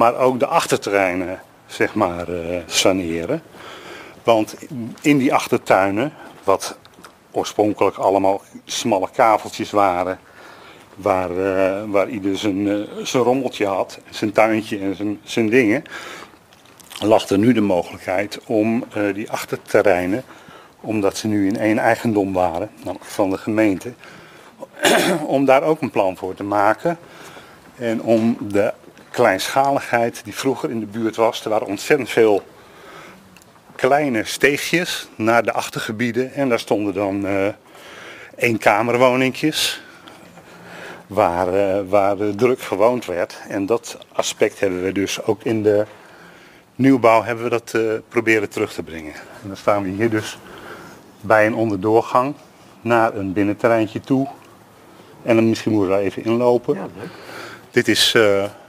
Maar 0.00 0.16
ook 0.16 0.38
de 0.38 0.46
achterterreinen 0.46 1.40
zeg 1.66 1.94
maar 1.94 2.28
uh, 2.28 2.56
saneren. 2.66 3.42
Want 4.24 4.56
in 5.00 5.18
die 5.18 5.34
achtertuinen, 5.34 6.12
wat 6.44 6.76
oorspronkelijk 7.30 7.96
allemaal 7.96 8.42
smalle 8.64 9.08
kaveltjes 9.12 9.70
waren, 9.70 10.18
waar, 10.94 11.30
uh, 11.30 11.82
waar 11.86 12.08
ieder 12.08 12.38
zijn, 12.38 12.66
uh, 12.66 12.86
zijn 13.02 13.22
rommeltje 13.22 13.66
had, 13.66 13.98
zijn 14.10 14.32
tuintje 14.32 14.78
en 14.78 14.96
zijn, 14.96 15.20
zijn 15.22 15.48
dingen, 15.48 15.84
lag 17.00 17.28
er 17.28 17.38
nu 17.38 17.52
de 17.52 17.60
mogelijkheid 17.60 18.40
om 18.46 18.84
die 19.14 19.30
achterterreinen 19.30 20.24
omdat 20.80 21.16
ze 21.16 21.26
nu 21.26 21.46
in 21.46 21.58
één 21.58 21.78
eigendom 21.78 22.32
waren, 22.32 22.70
namelijk 22.76 23.04
van 23.04 23.30
de 23.30 23.38
gemeente, 23.38 23.92
om 25.36 25.44
daar 25.44 25.62
ook 25.62 25.80
een 25.80 25.90
plan 25.90 26.16
voor 26.16 26.34
te 26.34 26.44
maken. 26.44 26.98
En 27.76 28.02
om 28.02 28.36
de 28.40 28.72
kleinschaligheid 29.10 30.20
die 30.24 30.34
vroeger 30.34 30.70
in 30.70 30.80
de 30.80 30.86
buurt 30.86 31.16
was, 31.16 31.44
er 31.44 31.50
waren 31.50 31.66
ontzettend 31.66 32.10
veel 32.10 32.42
kleine 33.76 34.24
steegjes 34.24 35.08
naar 35.16 35.42
de 35.42 35.52
achtergebieden 35.52 36.32
en 36.32 36.48
daar 36.48 36.58
stonden 36.58 36.94
dan 36.94 37.26
uh, 37.26 37.46
eenkamerwoningjes 38.36 39.82
waar, 41.06 41.54
uh, 41.54 41.80
waar 41.88 42.16
druk 42.36 42.60
gewoond 42.60 43.04
werd. 43.04 43.38
En 43.48 43.66
dat 43.66 43.98
aspect 44.12 44.60
hebben 44.60 44.82
we 44.82 44.92
dus 44.92 45.22
ook 45.22 45.42
in 45.42 45.62
de 45.62 45.86
nieuwbouw 46.74 47.22
hebben 47.22 47.44
we 47.44 47.50
dat 47.50 47.72
uh, 47.76 47.92
proberen 48.08 48.48
terug 48.48 48.72
te 48.72 48.82
brengen. 48.82 49.14
En 49.14 49.48
dan 49.48 49.56
staan 49.56 49.82
we 49.82 49.88
hier 49.88 50.10
dus 50.10 50.38
bij 51.20 51.46
een 51.46 51.54
onderdoorgang 51.54 52.34
naar 52.80 53.14
een 53.14 53.32
binnenterreintje 53.32 54.00
toe. 54.00 54.28
En 55.22 55.34
dan 55.34 55.48
misschien 55.48 55.72
moeten 55.72 55.90
we 55.90 55.96
daar 55.96 56.04
even 56.04 56.24
inlopen. 56.24 56.74
Ja, 56.74 56.88
leuk. 56.98 57.10
Dit 57.70 57.88
is, 57.88 58.16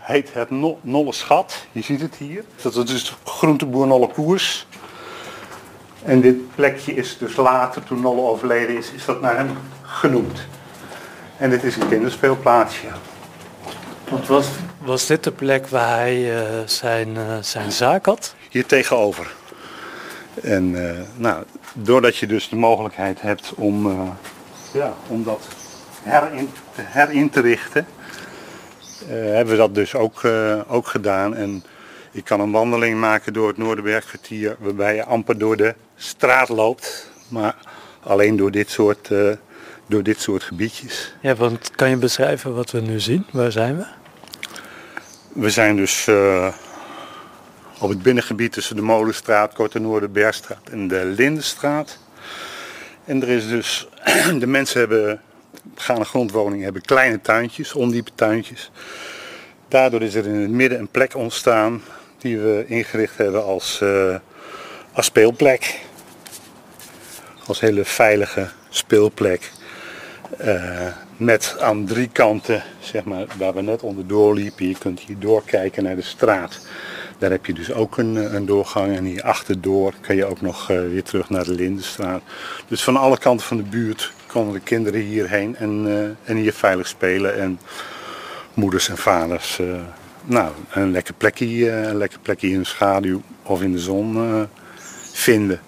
heet 0.01 0.33
het 0.33 0.49
no 0.49 0.79
Nolle 0.81 1.13
Schat. 1.13 1.65
Je 1.71 1.81
ziet 1.81 2.01
het 2.01 2.15
hier. 2.15 2.43
Dat 2.61 2.75
is 2.75 2.85
dus 2.85 3.15
groenteboer 3.23 3.87
Nolle 3.87 4.07
Koers. 4.07 4.67
En 6.03 6.21
dit 6.21 6.55
plekje 6.55 6.93
is 6.93 7.17
dus 7.17 7.35
later, 7.35 7.83
toen 7.83 8.01
Nolle 8.01 8.21
overleden 8.21 8.77
is, 8.77 8.91
is 8.91 9.05
dat 9.05 9.21
naar 9.21 9.37
hem 9.37 9.57
genoemd. 9.81 10.39
En 11.37 11.49
dit 11.49 11.63
is 11.63 11.75
een 11.75 11.87
kinderspeelplaatsje. 11.87 12.87
Want 14.09 14.27
was, 14.27 14.47
was 14.77 15.05
dit 15.05 15.23
de 15.23 15.31
plek 15.31 15.67
waar 15.67 15.97
hij 15.97 16.41
uh, 16.41 16.59
zijn, 16.65 17.15
uh, 17.15 17.37
zijn 17.41 17.71
zaak 17.71 18.05
had? 18.05 18.35
Hier 18.49 18.65
tegenover. 18.65 19.33
En 20.41 20.69
uh, 20.69 20.99
nou, 21.15 21.43
doordat 21.73 22.17
je 22.17 22.27
dus 22.27 22.49
de 22.49 22.55
mogelijkheid 22.55 23.21
hebt 23.21 23.53
om, 23.55 23.91
ja, 24.73 24.93
om 25.07 25.23
dat 25.23 25.47
herin, 26.03 26.49
herin 26.75 27.29
te 27.29 27.41
richten, 27.41 27.87
hebben 29.07 29.53
we 29.53 29.59
dat 29.59 29.75
dus 29.75 29.95
ook, 29.95 30.21
ook 30.67 30.87
gedaan. 30.87 31.35
En 31.35 31.63
ik 32.11 32.23
kan 32.23 32.39
een 32.39 32.51
wandeling 32.51 32.99
maken 32.99 33.33
door 33.33 33.47
het 33.47 33.57
Noorderbergkwartier 33.57 34.55
waarbij 34.59 34.95
je 34.95 35.05
amper 35.05 35.37
door 35.37 35.57
de 35.57 35.75
straat 35.95 36.49
loopt. 36.49 37.11
Maar 37.27 37.55
alleen 37.99 38.35
door 38.35 38.51
dit 38.51 38.69
soort, 38.69 39.09
door 39.87 40.03
dit 40.03 40.21
soort 40.21 40.43
gebiedjes. 40.43 41.13
Ja, 41.21 41.35
want 41.35 41.71
kan 41.75 41.89
je 41.89 41.97
beschrijven 41.97 42.55
wat 42.55 42.71
we 42.71 42.81
nu 42.81 42.99
zien? 42.99 43.25
Waar 43.31 43.51
zijn 43.51 43.77
we? 43.77 43.85
We 45.33 45.49
zijn 45.49 45.75
dus 45.75 46.07
op 47.81 47.89
het 47.89 48.01
binnengebied 48.01 48.51
tussen 48.51 48.75
de 48.75 48.81
Molenstraat, 48.81 49.53
Korte 49.53 49.79
Noorderbergstraat 49.79 50.69
en 50.71 50.87
de 50.87 51.05
Lindenstraat. 51.05 51.97
En 53.05 53.21
er 53.21 53.29
is 53.29 53.47
dus, 53.47 53.87
de 54.39 54.47
mensen 54.47 54.79
hebben, 54.79 55.21
naar 55.87 56.05
grondwoningen, 56.05 56.63
hebben 56.63 56.81
kleine 56.81 57.21
tuintjes, 57.21 57.73
ondiepe 57.73 58.11
tuintjes. 58.15 58.71
Daardoor 59.67 60.01
is 60.01 60.15
er 60.15 60.27
in 60.27 60.35
het 60.35 60.49
midden 60.51 60.79
een 60.79 60.87
plek 60.87 61.15
ontstaan 61.15 61.81
die 62.17 62.39
we 62.39 62.65
ingericht 62.67 63.17
hebben 63.17 63.43
als, 63.43 63.79
uh, 63.83 64.15
als 64.91 65.05
speelplek. 65.05 65.79
Als 67.45 67.59
hele 67.59 67.85
veilige 67.85 68.49
speelplek. 68.69 69.51
Met 71.17 71.55
aan 71.59 71.85
drie 71.85 72.09
kanten, 72.09 72.63
zeg 72.79 73.03
maar, 73.03 73.25
waar 73.37 73.53
we 73.53 73.61
net 73.61 73.81
onderdoor 73.81 74.33
liepen. 74.33 74.67
Je 74.67 74.77
kunt 74.77 74.99
hier 74.99 75.19
doorkijken 75.19 75.83
naar 75.83 75.95
de 75.95 76.01
straat. 76.01 76.59
Daar 77.21 77.31
heb 77.31 77.45
je 77.45 77.53
dus 77.53 77.71
ook 77.73 77.97
een, 77.97 78.17
eh, 78.17 78.33
een 78.33 78.45
doorgang 78.45 78.95
en 78.95 79.03
hier 79.03 79.23
achterdoor 79.23 79.93
kan 80.01 80.15
je 80.15 80.25
ook 80.25 80.41
nog 80.41 80.69
uh, 80.71 80.79
weer 80.79 81.03
terug 81.03 81.29
naar 81.29 81.43
de 81.43 81.51
Lindenstraat. 81.51 82.21
Dus 82.67 82.83
van 82.83 82.97
alle 82.97 83.17
kanten 83.17 83.45
van 83.45 83.57
de 83.57 83.63
buurt 83.63 84.13
konden 84.25 84.53
de 84.53 84.59
kinderen 84.59 85.01
hierheen 85.01 85.55
en, 85.55 85.85
uh, 85.87 86.29
en 86.29 86.35
hier 86.37 86.53
veilig 86.53 86.87
spelen. 86.87 87.39
En 87.39 87.59
moeders 88.53 88.89
en 88.89 88.97
vaders, 88.97 89.59
nou, 90.23 90.51
een 90.71 90.91
lekker 90.91 91.13
plekje, 91.13 91.71
een 91.71 91.97
lekker 91.97 92.19
plekje 92.19 92.49
in 92.49 92.59
de 92.59 92.65
schaduw 92.65 93.21
of 93.43 93.61
in 93.61 93.71
de 93.71 93.79
zon 93.79 94.47
vinden. 95.11 95.61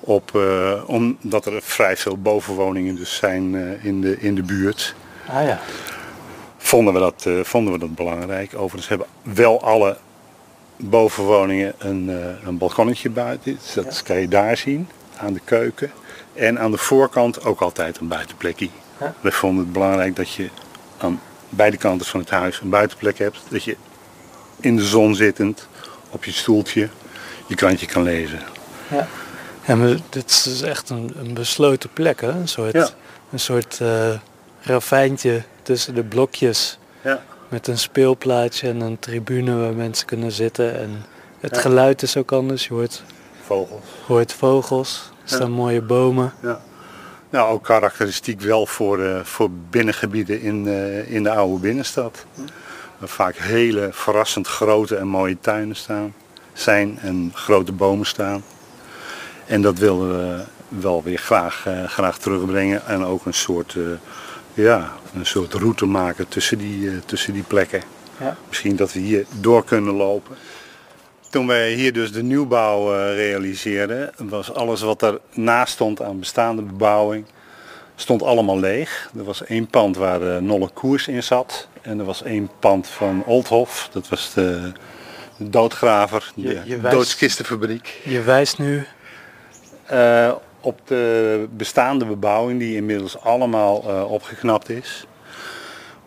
Op, 0.00 0.38
omdat 0.86 1.46
er 1.46 1.62
vrij 1.62 1.96
veel 1.96 2.16
bovenwoningen 2.16 2.96
dus 2.96 3.16
zijn 3.16 3.54
in, 3.82 4.00
de, 4.00 4.20
in 4.20 4.34
de 4.34 4.42
buurt. 4.42 4.94
Ah 5.26 5.46
ja. 5.46 5.60
Vonden 6.56 6.94
we, 6.94 7.00
dat, 7.00 7.26
vonden 7.46 7.72
we 7.72 7.78
dat 7.78 7.94
belangrijk. 7.94 8.52
Overigens 8.54 8.88
hebben 8.88 9.06
wel 9.22 9.62
alle 9.62 9.96
bovenwoningen 10.80 11.74
een, 11.78 12.08
uh, 12.08 12.46
een 12.46 12.58
balkonnetje 12.58 13.10
buiten. 13.10 13.58
Dus 13.62 13.74
dat 13.74 13.96
ja. 13.96 14.02
kan 14.04 14.20
je 14.20 14.28
daar 14.28 14.56
zien, 14.56 14.88
aan 15.16 15.32
de 15.32 15.40
keuken. 15.44 15.90
En 16.34 16.58
aan 16.58 16.70
de 16.70 16.78
voorkant 16.78 17.44
ook 17.44 17.60
altijd 17.60 17.98
een 17.98 18.08
buitenplekje. 18.08 18.68
Ja. 19.00 19.14
We 19.20 19.32
vonden 19.32 19.64
het 19.64 19.72
belangrijk 19.72 20.16
dat 20.16 20.32
je 20.32 20.48
aan 20.98 21.20
beide 21.48 21.76
kanten 21.76 22.06
van 22.06 22.20
het 22.20 22.30
huis 22.30 22.60
een 22.60 22.70
buitenplek 22.70 23.18
hebt. 23.18 23.40
Dat 23.48 23.64
je 23.64 23.76
in 24.60 24.76
de 24.76 24.84
zon 24.84 25.14
zittend, 25.14 25.68
op 26.10 26.24
je 26.24 26.32
stoeltje, 26.32 26.88
je 27.46 27.54
krantje 27.54 27.86
kan 27.86 28.02
lezen. 28.02 28.40
Ja, 28.90 29.06
ja 29.64 29.96
dit 30.08 30.30
is 30.30 30.42
dus 30.42 30.62
echt 30.62 30.90
een, 30.90 31.12
een 31.18 31.34
besloten 31.34 31.90
plek, 31.92 32.20
hè? 32.20 32.30
Een 32.30 32.48
soort, 32.48 32.72
ja. 32.72 32.88
een 33.32 33.40
soort 33.40 33.78
uh, 33.82 34.14
ravijntje 34.60 35.42
tussen 35.62 35.94
de 35.94 36.04
blokjes. 36.04 36.78
Ja. 37.02 37.22
Met 37.50 37.66
een 37.66 37.78
speelplaatje 37.78 38.68
en 38.68 38.80
een 38.80 38.98
tribune 38.98 39.56
waar 39.56 39.74
mensen 39.74 40.06
kunnen 40.06 40.32
zitten. 40.32 40.78
En 40.78 41.04
het 41.40 41.54
ja. 41.54 41.60
geluid 41.60 42.02
is 42.02 42.16
ook 42.16 42.32
anders. 42.32 42.66
Je 42.66 42.74
hoort 42.74 43.02
vogels. 43.44 43.84
Hoort 44.06 44.32
vogels. 44.32 45.10
Er 45.22 45.28
staan 45.28 45.50
ja. 45.50 45.56
mooie 45.56 45.82
bomen. 45.82 46.32
Ja. 46.42 46.60
Nou, 47.30 47.52
ook 47.52 47.64
karakteristiek 47.64 48.40
wel 48.40 48.66
voor, 48.66 48.98
uh, 48.98 49.20
voor 49.20 49.50
binnengebieden 49.70 50.40
in, 50.40 50.66
uh, 50.66 51.12
in 51.12 51.22
de 51.22 51.30
oude 51.30 51.60
binnenstad. 51.60 52.24
Waar 52.98 53.08
vaak 53.08 53.36
hele 53.36 53.88
verrassend 53.92 54.46
grote 54.46 54.96
en 54.96 55.06
mooie 55.06 55.36
tuinen 55.40 55.76
staan, 55.76 56.14
zijn 56.52 56.98
en 56.98 57.30
grote 57.34 57.72
bomen 57.72 58.06
staan. 58.06 58.42
En 59.46 59.62
dat 59.62 59.78
wilden 59.78 60.08
we 60.10 60.44
wel 60.68 61.02
weer 61.02 61.18
graag, 61.18 61.64
uh, 61.68 61.84
graag 61.84 62.18
terugbrengen. 62.18 62.86
En 62.86 63.04
ook 63.04 63.26
een 63.26 63.34
soort 63.34 63.76
ja, 64.54 64.92
een 65.14 65.26
soort 65.26 65.54
route 65.54 65.86
maken 65.86 66.28
tussen 66.28 66.58
die, 66.58 66.80
uh, 66.80 66.98
tussen 67.06 67.32
die 67.32 67.42
plekken. 67.42 67.82
Ja. 68.20 68.36
Misschien 68.48 68.76
dat 68.76 68.92
we 68.92 69.00
hier 69.00 69.24
door 69.40 69.64
kunnen 69.64 69.94
lopen. 69.94 70.36
Toen 71.30 71.46
wij 71.46 71.72
hier 71.72 71.92
dus 71.92 72.12
de 72.12 72.22
nieuwbouw 72.22 72.94
uh, 72.94 73.14
realiseerden, 73.14 74.12
was 74.16 74.54
alles 74.54 74.80
wat 74.80 75.02
er 75.02 75.20
naast 75.32 75.72
stond 75.72 76.02
aan 76.02 76.18
bestaande 76.18 76.62
bebouwing, 76.62 77.24
stond 77.94 78.22
allemaal 78.22 78.58
leeg. 78.58 79.10
Er 79.16 79.24
was 79.24 79.44
één 79.44 79.66
pand 79.66 79.96
waar 79.96 80.22
uh, 80.22 80.36
Nolle 80.36 80.70
Koers 80.74 81.08
in 81.08 81.22
zat. 81.22 81.68
En 81.82 81.98
er 81.98 82.04
was 82.04 82.22
één 82.22 82.50
pand 82.58 82.86
van 82.88 83.22
Oldhof, 83.26 83.88
dat 83.92 84.08
was 84.08 84.32
de, 84.34 84.72
de 85.36 85.50
doodgraver, 85.50 86.32
de 86.34 86.42
je, 86.42 86.60
je 86.64 86.80
wijst, 86.80 86.96
doodskistenfabriek. 86.96 88.00
Je 88.04 88.22
wijst 88.22 88.58
nu? 88.58 88.86
Uh, 89.92 90.32
op 90.60 90.80
de 90.84 91.46
bestaande 91.50 92.04
bebouwing 92.04 92.58
die 92.58 92.76
inmiddels 92.76 93.20
allemaal 93.20 93.84
uh, 93.86 94.12
opgeknapt 94.12 94.68
is. 94.68 95.06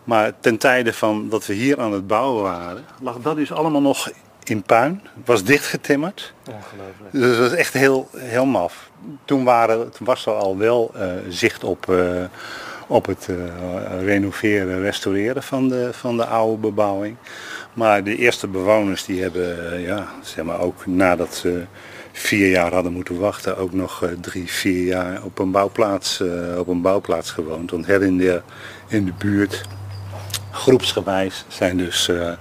Maar 0.04 0.32
ten 0.40 0.58
tijde 0.58 0.92
van 0.92 1.28
dat 1.28 1.46
we 1.46 1.54
hier 1.54 1.80
aan 1.80 1.92
het 1.92 2.06
bouwen 2.06 2.42
waren, 2.42 2.84
lag 3.00 3.18
dat 3.18 3.36
dus 3.36 3.52
allemaal 3.52 3.80
nog 3.80 4.10
in 4.44 4.62
puin. 4.62 5.02
Was 5.24 5.44
dichtgetimmerd. 5.44 6.32
Ongelooflijk. 6.48 7.12
Dus 7.12 7.30
het 7.30 7.38
was 7.38 7.52
echt 7.52 7.72
heel, 7.72 8.08
heel 8.16 8.46
maf. 8.46 8.90
Toen, 9.24 9.44
waren, 9.44 9.92
toen 9.92 10.06
was 10.06 10.26
er 10.26 10.32
al 10.32 10.58
wel 10.58 10.92
uh, 10.96 11.02
zicht 11.28 11.64
op, 11.64 11.86
uh, 11.90 12.24
op 12.86 13.06
het 13.06 13.28
renoveren, 14.00 14.80
restaureren 14.80 15.42
van 15.42 15.68
de, 15.68 15.88
van 15.92 16.16
de 16.16 16.26
oude 16.26 16.56
bebouwing. 16.56 17.16
Maar 17.72 18.04
de 18.04 18.16
eerste 18.16 18.46
bewoners 18.46 19.04
die 19.04 19.22
hebben, 19.22 19.80
ja, 19.80 20.08
zeg 20.22 20.44
maar 20.44 20.60
ook 20.60 20.86
nadat 20.86 21.34
ze 21.34 21.64
vier 22.16 22.50
jaar 22.50 22.72
hadden 22.72 22.92
moeten 22.92 23.18
wachten, 23.18 23.56
ook 23.56 23.72
nog 23.72 24.02
uh, 24.02 24.10
drie, 24.20 24.50
vier 24.52 24.84
jaar 24.84 25.22
op 25.22 25.38
een 25.38 25.50
bouwplaats, 25.50 26.20
uh, 26.20 26.58
op 26.58 26.68
een 26.68 26.82
bouwplaats 26.82 27.30
gewoond. 27.30 27.70
Want 27.70 27.86
her 27.86 28.02
in 28.02 28.18
de, 28.18 28.42
in 28.88 29.04
de 29.04 29.12
buurt, 29.18 29.62
groepsgewijs, 30.50 31.44
zijn 31.48 31.76
dus 31.76 32.08
uh, 32.08 32.32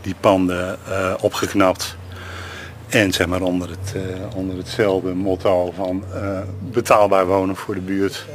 die 0.00 0.14
panden 0.20 0.78
opgeknapt. 1.20 1.96
En 2.88 3.12
zeg 3.12 3.26
maar 3.26 3.42
onder, 3.42 3.70
het, 3.70 3.94
onder 4.34 4.56
hetzelfde 4.56 5.14
motto 5.14 5.72
van 5.76 6.04
betaalbaar 6.60 7.26
wonen 7.26 7.56
voor 7.56 7.74
de 7.74 7.80
buurt 7.80 8.26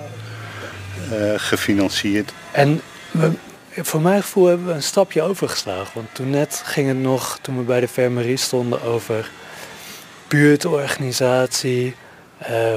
gefinancierd. 1.36 2.34
En 2.52 2.82
we, 3.12 3.32
voor 3.76 4.02
mijn 4.02 4.22
gevoel 4.22 4.46
hebben 4.46 4.68
we 4.68 4.74
een 4.74 4.84
stapje 4.84 5.22
overgeslagen. 5.22 5.92
Want 5.94 6.08
toen 6.12 6.30
net 6.30 6.62
ging 6.66 6.88
het 6.88 7.00
nog, 7.00 7.40
toen 7.42 7.58
we 7.58 7.64
bij 7.64 7.80
de 7.80 7.88
fermerie 7.88 8.38
stonden, 8.38 8.84
over 8.84 9.32
buurtorganisatie. 10.32 11.96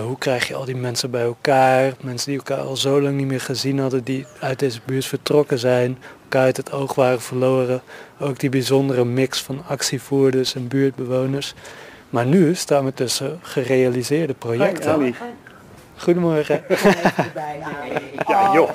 hoe 0.04 0.18
krijg 0.18 0.48
je 0.48 0.54
al 0.54 0.64
die 0.64 0.76
mensen 0.76 1.10
bij 1.10 1.22
elkaar? 1.22 1.92
Mensen 2.00 2.28
die 2.28 2.38
elkaar 2.38 2.64
al 2.64 2.76
zo 2.76 3.00
lang 3.00 3.16
niet 3.16 3.26
meer 3.26 3.40
gezien 3.40 3.78
hadden, 3.78 4.04
die 4.04 4.26
uit 4.40 4.58
deze 4.58 4.80
buurt 4.84 5.06
vertrokken 5.06 5.58
zijn 5.58 5.98
uit 6.40 6.56
het 6.56 6.72
oog 6.72 6.94
waren 6.94 7.20
verloren. 7.20 7.82
Ook 8.18 8.38
die 8.38 8.50
bijzondere 8.50 9.04
mix 9.04 9.42
van 9.42 9.62
actievoerders 9.68 10.54
en 10.54 10.68
buurtbewoners. 10.68 11.54
Maar 12.10 12.26
nu 12.26 12.54
staan 12.54 12.84
we 12.84 12.94
tussen 12.94 13.38
gerealiseerde 13.42 14.34
projecten. 14.34 15.14
Goedemorgen. 15.96 16.64
Ja, 18.28 18.52
joh. 18.52 18.70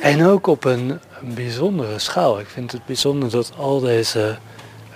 En 0.00 0.24
ook 0.26 0.46
op 0.46 0.64
een, 0.64 0.98
bijzondere 1.34 1.98
schaal. 1.98 2.40
Ik 2.40 2.46
vind 2.46 2.72
het 2.72 2.86
bijzonder 2.86 3.30
dat 3.30 3.52
al 3.58 3.80
deze 3.80 4.36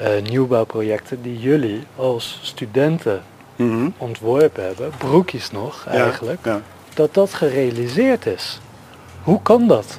uh, 0.02 0.08
nieuwbouwprojecten 0.30 1.22
die 1.22 1.38
jullie 1.38 1.84
als 1.96 2.38
studenten 2.42 3.22
Mhm. 3.56 3.88
ontworpen 3.98 4.64
hebben, 4.64 4.90
broekjes 4.98 5.50
nog 5.50 5.86
eigenlijk, 5.88 6.38
Ja, 6.44 6.52
ja. 6.52 6.60
dat 6.94 7.14
dat 7.14 7.34
gerealiseerd 7.34 8.26
is. 8.26 8.60
Hoe 9.22 9.42
kan 9.42 9.68
dat? 9.68 9.98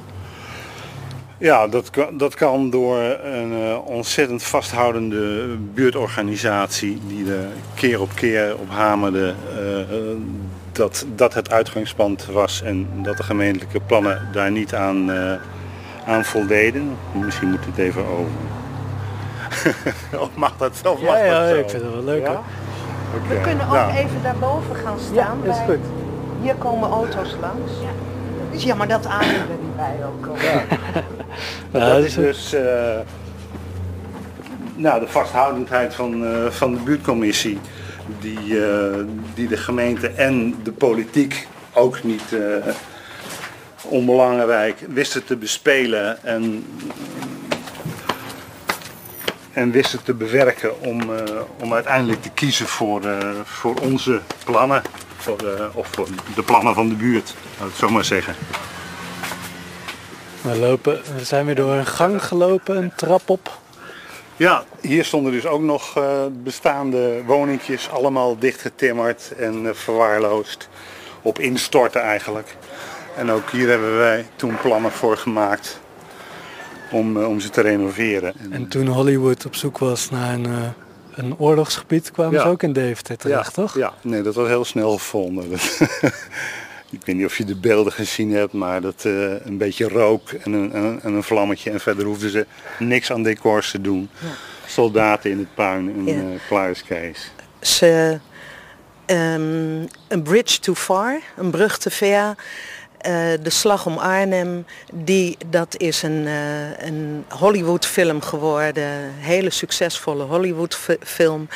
Ja, 1.38 1.68
dat 1.68 1.90
kan, 1.90 2.16
dat 2.18 2.34
kan 2.34 2.70
door 2.70 2.98
een 3.22 3.52
eh, 3.52 3.86
ontzettend 3.86 4.42
vasthoudende 4.42 5.56
buurtorganisatie 5.74 7.00
die 7.06 7.32
er 7.32 7.46
keer 7.74 8.00
op 8.00 8.10
keer 8.14 8.56
op 8.58 8.70
hamerde 8.70 9.34
eh, 9.56 9.80
eh, 9.80 9.86
dat, 10.74 11.04
dat 11.14 11.34
het 11.34 11.50
uitgangspunt 11.50 12.26
was 12.26 12.62
en 12.62 12.88
dat 13.02 13.16
de 13.16 13.22
gemeentelijke 13.22 13.80
plannen 13.80 14.28
daar 14.32 14.50
niet 14.50 14.74
aan, 14.74 15.10
eh, 15.12 15.32
aan 16.06 16.24
voldeden. 16.24 16.96
Misschien 17.12 17.50
moet 17.50 17.64
het 17.64 17.78
even 17.78 18.04
over. 18.06 18.32
of 20.24 20.28
mag 20.34 20.56
dat 20.56 20.76
zelf? 20.82 21.00
Mag 21.02 21.18
dat 21.18 21.48
zo? 21.48 21.54
ik 21.54 21.70
vind 21.70 21.82
het 21.82 21.92
wel 21.92 22.04
leuk. 22.04 22.22
Ja? 22.26 22.40
We 23.28 23.40
kunnen 23.40 23.66
ook 23.66 23.72
Nou, 23.72 23.92
even 23.92 24.22
daarboven 24.22 24.76
gaan 24.76 24.98
staan. 25.12 25.38
is 25.42 25.56
bij- 25.56 25.64
goed. 25.66 25.84
Hier 26.42 26.54
komen 26.54 26.90
auto's 26.90 27.36
langs. 27.40 27.72
Het 28.50 28.58
is 28.60 28.62
jammer 28.62 28.88
dat 28.88 29.06
Arie 29.06 29.28
er 29.30 29.36
niet 29.62 29.76
bij 29.76 29.96
ook 30.06 30.22
komt. 30.26 30.40
Ja, 30.40 30.62
dat 31.70 31.80
dat 31.88 31.98
is 31.98 32.04
is- 32.04 32.14
dus 32.14 32.52
eh, 32.52 32.98
nou, 34.74 35.00
de 35.00 35.06
vasthoudendheid 35.08 35.94
van, 35.94 36.24
eh, 36.26 36.50
van 36.50 36.72
de 36.74 36.80
buurtcommissie. 36.80 37.58
Die, 38.20 38.66
eh, 38.66 39.04
die 39.34 39.48
de 39.48 39.56
gemeente 39.56 40.08
en 40.08 40.54
de 40.62 40.72
politiek 40.72 41.46
ook 41.72 42.02
niet 42.02 42.32
eh, 42.32 42.74
onbelangrijk 43.82 44.78
wisten 44.88 45.24
te 45.24 45.36
bespelen 45.36 46.22
en, 46.24 46.66
en 49.52 49.70
wisten 49.70 50.02
te 50.02 50.14
bewerken 50.14 50.80
om, 50.80 51.00
eh, 51.00 51.40
om 51.60 51.74
uiteindelijk 51.74 52.22
te 52.22 52.30
kiezen 52.30 52.66
voor, 52.66 53.02
voor 53.44 53.74
onze 53.80 54.20
plannen. 54.44 54.82
Voor, 55.16 55.70
of 55.74 55.88
voor 55.90 56.08
de 56.34 56.42
plannen 56.42 56.74
van 56.74 56.88
de 56.88 56.94
buurt, 56.94 57.34
laat 57.58 57.66
ik 57.66 57.72
het 57.72 57.76
zo 57.76 57.88
maar 57.88 58.04
zeggen. 58.04 58.34
We, 60.40 60.58
lopen, 60.58 61.00
we 61.16 61.24
zijn 61.24 61.46
weer 61.46 61.54
door 61.54 61.72
een 61.72 61.86
gang 61.86 62.24
gelopen, 62.24 62.76
een 62.76 62.92
trap 62.96 63.30
op. 63.30 63.62
Ja, 64.36 64.64
hier 64.80 65.04
stonden 65.04 65.32
dus 65.32 65.46
ook 65.46 65.62
nog 65.62 65.96
eh, 65.96 66.24
bestaande 66.42 67.22
woningjes, 67.26 67.90
allemaal 67.90 68.38
dichtgetimmerd 68.38 69.32
en 69.38 69.66
eh, 69.68 69.74
verwaarloosd. 69.74 70.68
Op 71.22 71.38
instorten 71.38 72.00
eigenlijk. 72.00 72.56
En 73.16 73.30
ook 73.30 73.50
hier 73.50 73.68
hebben 73.68 73.96
wij 73.96 74.26
toen 74.36 74.56
plannen 74.62 74.90
voor 74.92 75.16
gemaakt 75.16 75.80
om, 76.90 77.16
eh, 77.20 77.28
om 77.28 77.40
ze 77.40 77.50
te 77.50 77.60
renoveren. 77.60 78.34
En 78.50 78.68
toen 78.68 78.86
Hollywood 78.86 79.46
op 79.46 79.54
zoek 79.54 79.78
was 79.78 80.10
naar 80.10 80.34
een, 80.34 80.46
eh, 80.46 80.52
een 81.14 81.38
oorlogsgebied, 81.38 82.10
kwamen 82.10 82.32
Ja. 82.32 82.42
ze 82.42 82.48
ook 82.48 82.62
in 82.62 82.72
Deventer 82.72 83.16
terecht, 83.16 83.56
ja, 83.56 83.62
toch? 83.62 83.74
Ja, 83.76 83.92
nee, 84.02 84.22
dat 84.22 84.34
was 84.34 84.48
heel 84.48 84.64
snel 84.64 84.92
gevonden. 84.92 85.48
Ik 86.94 87.06
weet 87.06 87.16
niet 87.16 87.26
of 87.26 87.36
je 87.36 87.44
de 87.44 87.56
beelden 87.56 87.92
gezien 87.92 88.32
hebt, 88.32 88.52
maar 88.52 88.80
dat 88.80 89.04
eh, 89.04 89.12
een 89.46 89.58
beetje 89.58 89.88
rook 89.88 90.30
en 90.30 90.52
een, 90.52 90.72
en, 90.72 91.00
en 91.02 91.12
een 91.12 91.22
vlammetje. 91.22 91.70
En 91.70 91.80
verder 91.80 92.04
hoefden 92.04 92.30
ze 92.30 92.46
niks 92.78 93.12
aan 93.12 93.22
decors 93.22 93.70
te 93.70 93.80
doen. 93.80 94.10
Soldaten 94.66 95.30
in 95.30 95.38
het 95.38 95.54
puin 95.54 95.94
en 95.96 96.04
Ja. 96.06 96.12
eh 96.20 96.40
klaar 96.48 96.70
is 96.70 96.82
Kees. 96.84 97.30
Ze, 97.60 98.18
ehm, 99.06 99.80
een 100.08 100.22
bridge 100.22 100.58
too 100.60 100.74
far, 100.74 101.20
een 101.36 101.50
brug 101.50 101.78
te 101.78 101.90
ver. 101.90 102.34
Eh, 102.98 103.12
de 103.42 103.50
Slag 103.50 103.86
om 103.86 103.98
Arnhem, 103.98 104.64
die, 104.92 105.36
dat 105.46 105.74
is 105.78 106.02
een, 106.02 106.26
eh, 106.26 106.86
een 106.86 107.24
Hollywood 107.28 107.86
film 107.86 108.20
geworden. 108.20 109.12
Hele 109.18 109.50
succesvolle 109.50 110.22
Hollywood 110.24 110.74
fi- 110.74 110.96
film. 111.02 111.48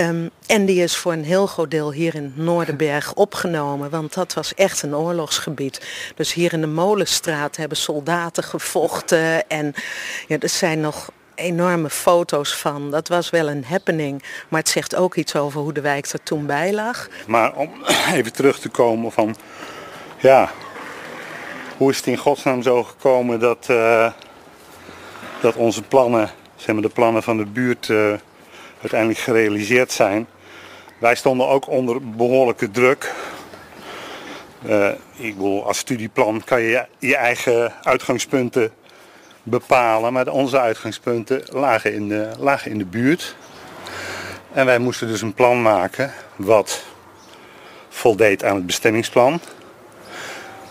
Ehm, 0.00 0.28
en 0.46 0.64
die 0.64 0.82
is 0.82 0.96
voor 0.96 1.12
een 1.12 1.24
heel 1.24 1.46
groot 1.46 1.70
deel 1.70 1.92
hier 1.92 2.14
in 2.14 2.32
Noorderberg 2.36 3.14
opgenomen, 3.14 3.90
want 3.90 4.14
dat 4.14 4.34
was 4.34 4.54
echt 4.54 4.82
een 4.82 4.96
oorlogsgebied. 4.96 5.80
Dus 6.14 6.32
hier 6.32 6.52
in 6.52 6.60
de 6.60 6.66
Molenstraat 6.66 7.56
hebben 7.56 7.76
soldaten 7.76 8.42
gevochten 8.42 9.48
en 9.48 9.74
ja, 10.26 10.36
er 10.38 10.48
zijn 10.48 10.80
nog 10.80 11.10
enorme 11.34 11.90
foto's 11.90 12.56
van. 12.56 12.90
Dat 12.90 13.08
was 13.08 13.30
wel 13.30 13.48
een 13.48 13.64
happening, 13.64 14.22
maar 14.48 14.60
het 14.60 14.68
zegt 14.68 14.94
ook 14.94 15.14
iets 15.14 15.36
over 15.36 15.60
hoe 15.60 15.72
de 15.72 15.80
wijk 15.80 16.06
er 16.06 16.22
toen 16.22 16.46
bij 16.46 16.72
lag. 16.72 17.08
Maar 17.26 17.54
om 17.54 17.70
even 18.14 18.32
terug 18.32 18.58
te 18.58 18.68
komen 18.68 19.12
van, 19.12 19.36
ja, 20.18 20.50
hoe 21.76 21.90
is 21.90 21.96
het 21.96 22.06
in 22.06 22.16
godsnaam 22.16 22.62
zo 22.62 22.84
gekomen 22.84 23.40
dat, 23.40 23.66
eh, 23.68 24.12
dat 25.40 25.56
onze 25.56 25.82
plannen, 25.82 26.30
zeg 26.56 26.74
maar 26.74 26.82
de 26.82 26.88
plannen 26.88 27.22
van 27.22 27.36
de 27.36 27.46
buurt, 27.46 27.90
eh, 27.90 28.12
uiteindelijk 28.80 29.20
gerealiseerd 29.20 29.92
zijn. 29.92 30.26
Wij 30.98 31.14
stonden 31.14 31.48
ook 31.48 31.68
onder 31.68 32.10
behoorlijke 32.10 32.70
druk. 32.70 33.14
Eh, 34.66 34.88
ik 35.16 35.34
bedoel, 35.34 35.66
als 35.66 35.78
studieplan 35.78 36.44
kan 36.44 36.60
je 36.60 36.86
je 36.98 37.16
eigen 37.16 37.72
uitgangspunten 37.82 38.72
bepalen, 39.42 40.12
maar 40.12 40.28
onze 40.28 40.60
uitgangspunten 40.60 41.42
lagen 41.52 41.94
in 41.94 42.08
de, 42.08 42.30
lagen 42.38 42.70
in 42.70 42.78
de 42.78 42.84
buurt. 42.84 43.36
En 44.52 44.66
wij 44.66 44.78
moesten 44.78 45.08
dus 45.08 45.22
een 45.22 45.34
plan 45.34 45.62
maken 45.62 46.12
wat 46.36 46.84
voldeed 47.88 48.44
aan 48.44 48.54
het 48.54 48.66
bestemmingsplan. 48.66 49.40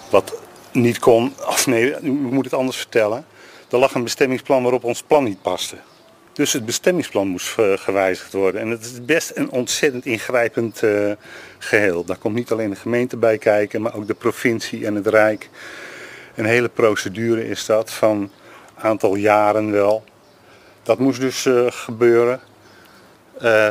Wat 0.09 0.33
niet 0.71 0.99
kon, 0.99 1.33
of 1.47 1.67
nee, 1.67 1.91
ik 1.91 2.01
moet 2.11 2.45
het 2.45 2.53
anders 2.53 2.77
vertellen. 2.77 3.25
Er 3.69 3.77
lag 3.77 3.93
een 3.93 4.03
bestemmingsplan 4.03 4.61
waarop 4.61 4.83
ons 4.83 5.03
plan 5.03 5.23
niet 5.23 5.41
paste. 5.41 5.75
Dus 6.33 6.53
het 6.53 6.65
bestemmingsplan 6.65 7.27
moest 7.27 7.57
eh, 7.57 7.73
gewijzigd 7.77 8.33
worden. 8.33 8.61
En 8.61 8.69
het 8.69 8.81
is 8.81 9.05
best 9.05 9.31
een 9.35 9.49
ontzettend 9.49 10.05
ingrijpend 10.05 10.83
eh, 10.83 11.11
geheel. 11.57 12.05
Daar 12.05 12.17
komt 12.17 12.35
niet 12.35 12.51
alleen 12.51 12.69
de 12.69 12.75
gemeente 12.75 13.17
bij 13.17 13.37
kijken, 13.37 13.81
maar 13.81 13.95
ook 13.95 14.07
de 14.07 14.13
provincie 14.13 14.85
en 14.85 14.95
het 14.95 15.07
Rijk. 15.07 15.49
Een 16.35 16.45
hele 16.45 16.69
procedure 16.69 17.47
is 17.49 17.65
dat 17.65 17.91
van 17.91 18.31
aantal 18.75 19.15
jaren 19.15 19.71
wel. 19.71 20.03
Dat 20.83 20.99
moest 20.99 21.19
dus 21.19 21.45
eh, 21.45 21.65
gebeuren. 21.69 22.39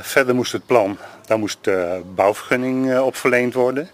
Verder 0.00 0.34
moest 0.34 0.52
het 0.52 0.66
plan, 0.66 0.98
daar 1.26 1.38
moest 1.38 1.58
bouwvergunning 2.14 2.98
op 2.98 3.16
verleend 3.16 3.54
worden. 3.54 3.88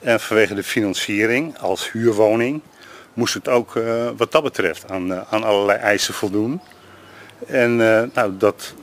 En 0.00 0.20
vanwege 0.20 0.54
de 0.54 0.62
financiering 0.62 1.58
als 1.58 1.92
huurwoning 1.92 2.60
moest 3.14 3.34
het 3.34 3.48
ook 3.48 3.72
wat 4.16 4.32
dat 4.32 4.42
betreft 4.42 4.90
aan, 4.90 5.24
aan 5.24 5.44
allerlei 5.44 5.78
eisen 5.78 6.14
voldoen. 6.14 6.60
En 7.46 7.70
eh, 7.70 8.02
nou, 8.14 8.36
dat, 8.36 8.74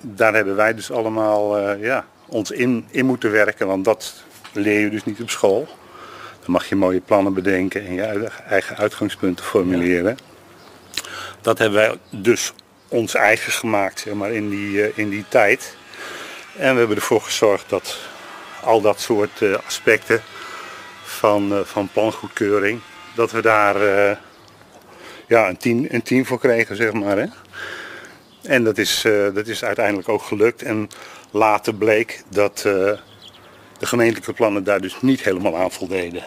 daar 0.00 0.34
hebben 0.34 0.56
wij 0.56 0.74
dus 0.74 0.90
allemaal 0.90 1.58
eh, 1.58 1.82
ja, 1.82 2.06
ons 2.26 2.50
in, 2.50 2.86
in 2.90 3.06
moeten 3.06 3.30
werken, 3.30 3.66
want 3.66 3.84
dat 3.84 4.14
leer 4.52 4.80
je 4.80 4.90
dus 4.90 5.04
niet 5.04 5.20
op 5.20 5.30
school. 5.30 5.68
Dan 6.40 6.50
mag 6.50 6.68
je 6.68 6.76
mooie 6.76 7.00
plannen 7.00 7.34
bedenken 7.34 7.86
en 7.86 7.94
je 7.94 8.30
eigen 8.48 8.76
uitgangspunten 8.76 9.44
formuleren. 9.44 10.16
Dat 11.40 11.58
hebben 11.58 11.78
wij 11.78 11.94
dus 12.10 12.52
ons 12.88 13.14
eigen 13.14 13.52
gemaakt 13.52 14.00
zeg 14.00 14.14
maar, 14.14 14.32
in, 14.32 14.50
die, 14.50 14.82
eh, 14.82 14.98
in 14.98 15.08
die 15.08 15.24
tijd. 15.28 15.76
En 16.56 16.72
we 16.72 16.78
hebben 16.78 16.96
ervoor 16.96 17.20
gezorgd 17.20 17.68
dat 17.68 17.98
al 18.62 18.80
dat 18.80 19.00
soort 19.00 19.42
aspecten 19.66 20.20
van, 21.02 21.62
van 21.64 21.88
plangoedkeuring, 21.92 22.80
dat 23.14 23.30
we 23.30 23.42
daar 23.42 23.76
ja, 25.26 25.48
een, 25.48 25.56
tien, 25.56 25.94
een 25.94 26.02
tien 26.02 26.26
voor 26.26 26.38
kregen, 26.38 26.76
zeg 26.76 26.92
maar. 26.92 27.16
Hè? 27.16 27.26
En 28.42 28.64
dat 28.64 28.78
is, 28.78 29.04
eh, 29.04 29.34
dat 29.34 29.46
is 29.46 29.64
uiteindelijk 29.64 30.08
ook 30.08 30.22
gelukt. 30.22 30.62
En 30.62 30.88
later 31.30 31.74
bleek 31.74 32.22
dat 32.28 32.56
eh, 32.56 32.72
de 33.78 33.86
gemeentelijke 33.86 34.32
plannen 34.32 34.64
daar 34.64 34.80
dus 34.80 34.96
niet 35.00 35.22
helemaal 35.22 35.56
aan 35.56 35.70
voldeden. 35.70 36.24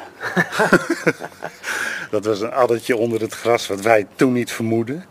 dat 2.12 2.26
was 2.26 2.42
een 2.42 2.52
addertje 2.52 2.98
onder 2.98 3.22
het 3.22 3.34
gras 3.34 3.68
wat 3.68 3.82
wij 3.82 4.08
toen 4.16 4.34
niet 4.34 4.52
vermoeden. 4.52 5.06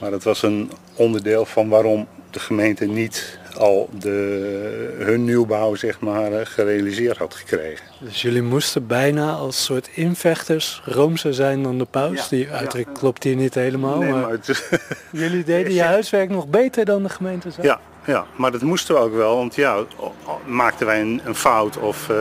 Maar 0.00 0.10
dat 0.10 0.22
was 0.22 0.42
een 0.42 0.70
onderdeel 0.94 1.44
van 1.44 1.68
waarom 1.68 2.06
de 2.30 2.38
gemeente 2.40 2.84
niet 2.84 3.38
al 3.56 3.88
de, 3.98 4.94
hun 4.98 5.24
nieuwbouw 5.24 5.74
zeg 5.74 6.00
maar, 6.00 6.32
eh, 6.32 6.46
gerealiseerd 6.46 7.16
had 7.18 7.34
gekregen. 7.34 7.84
Dus 8.00 8.22
jullie 8.22 8.42
moesten 8.42 8.86
bijna 8.86 9.32
als 9.32 9.64
soort 9.64 9.88
invechters 9.94 10.82
roomser 10.84 11.34
zijn 11.34 11.62
dan 11.62 11.78
de 11.78 11.84
paus. 11.84 12.28
die 12.28 12.50
uitdruk 12.50 12.88
klopt 12.94 13.22
hier 13.24 13.36
niet 13.36 13.54
helemaal. 13.54 13.98
Nee, 13.98 14.10
maar 14.12 14.20
maar 14.20 14.30
het- 14.30 14.80
jullie 15.12 15.44
deden 15.44 15.72
je 15.74 15.82
huiswerk 15.96 16.30
nog 16.30 16.46
beter 16.48 16.84
dan 16.84 17.02
de 17.02 17.08
gemeente 17.08 17.50
zelf. 17.50 17.66
ja, 17.66 17.80
ja, 18.06 18.26
maar 18.36 18.50
dat 18.52 18.62
moesten 18.62 18.94
we 18.94 19.00
ook 19.00 19.14
wel. 19.14 19.36
Want 19.36 19.54
ja, 19.54 19.76
maakten 20.46 20.86
wij 20.86 21.00
een, 21.00 21.20
een 21.24 21.34
fout 21.34 21.76
of, 21.78 22.08
eh, 22.10 22.16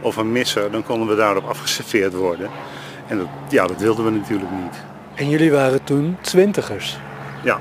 of 0.00 0.16
een 0.16 0.32
misser, 0.32 0.70
dan 0.70 0.82
konden 0.84 1.08
we 1.08 1.14
daarop 1.14 1.44
afgeserveerd 1.48 2.14
worden. 2.14 2.50
En 3.08 3.18
dat, 3.18 3.26
ja, 3.48 3.66
dat 3.66 3.80
wilden 3.80 4.04
we 4.04 4.10
natuurlijk 4.10 4.50
niet. 4.50 4.74
En 5.16 5.28
jullie 5.28 5.50
waren 5.50 5.84
toen 5.84 6.16
twintigers. 6.20 6.98
Ja, 7.42 7.60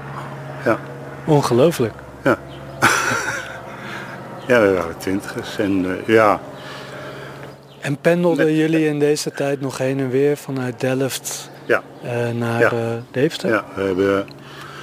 ja. 0.66 0.80
Ongelooflijk. 1.26 1.94
Ja, 4.48 4.62
we 4.62 4.74
waren 4.74 4.98
twintigers. 4.98 5.58
En 5.58 5.86
eh, 5.86 6.08
ja, 6.16 6.40
En 7.80 7.98
pendelden 7.98 8.54
jullie 8.56 8.88
in 8.88 9.00
deze 9.00 9.32
tijd 9.32 9.62
nog 9.62 9.78
heen 9.78 10.00
en 10.00 10.10
weer 10.10 10.38
vanuit 10.38 10.80
Delft 10.80 11.50
ja, 11.66 11.82
eh, 12.04 12.30
naar 12.30 12.60
Ja. 12.60 12.70
eh, 12.72 12.78
Deventer? 13.12 13.50
ja, 13.50 13.64
we 13.76 13.82
hebben 13.84 14.28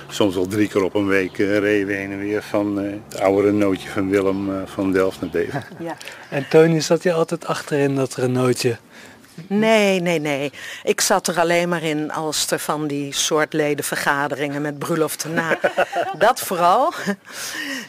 soms 0.08 0.34
wel 0.34 0.46
drie 0.46 0.68
keer 0.68 0.82
op 0.82 0.94
een 0.94 1.06
week 1.06 1.36
reden 1.36 1.86
we 1.86 1.92
heen 1.92 2.12
en 2.12 2.18
weer 2.18 2.42
van 2.42 2.80
eh, 2.80 2.90
het 3.08 3.20
oude 3.20 3.42
Renaultje 3.48 3.88
van 3.88 4.08
Willem 4.10 4.48
eh, 4.50 4.54
van 4.64 4.92
Delft 4.92 5.20
naar 5.20 5.30
Deventer. 5.30 5.68
Ja. 5.78 5.96
En 6.30 6.46
Tony, 6.48 6.80
zat 6.80 7.02
je 7.02 7.12
altijd 7.12 7.46
achterin 7.46 7.94
dat 7.94 8.14
Renaultje? 8.14 8.76
Nee, 9.46 10.00
nee, 10.00 10.18
nee. 10.18 10.52
Ik 10.82 11.00
zat 11.00 11.26
er 11.26 11.40
alleen 11.40 11.68
maar 11.68 11.82
in 11.82 12.12
als 12.12 12.50
er 12.50 12.58
van 12.58 12.86
die 12.86 13.12
soort 13.14 13.52
ledenvergaderingen 13.52 14.62
met 14.62 14.78
bruiloften 14.78 15.34
na. 15.34 15.58
Dat 16.18 16.40
vooral. 16.40 16.92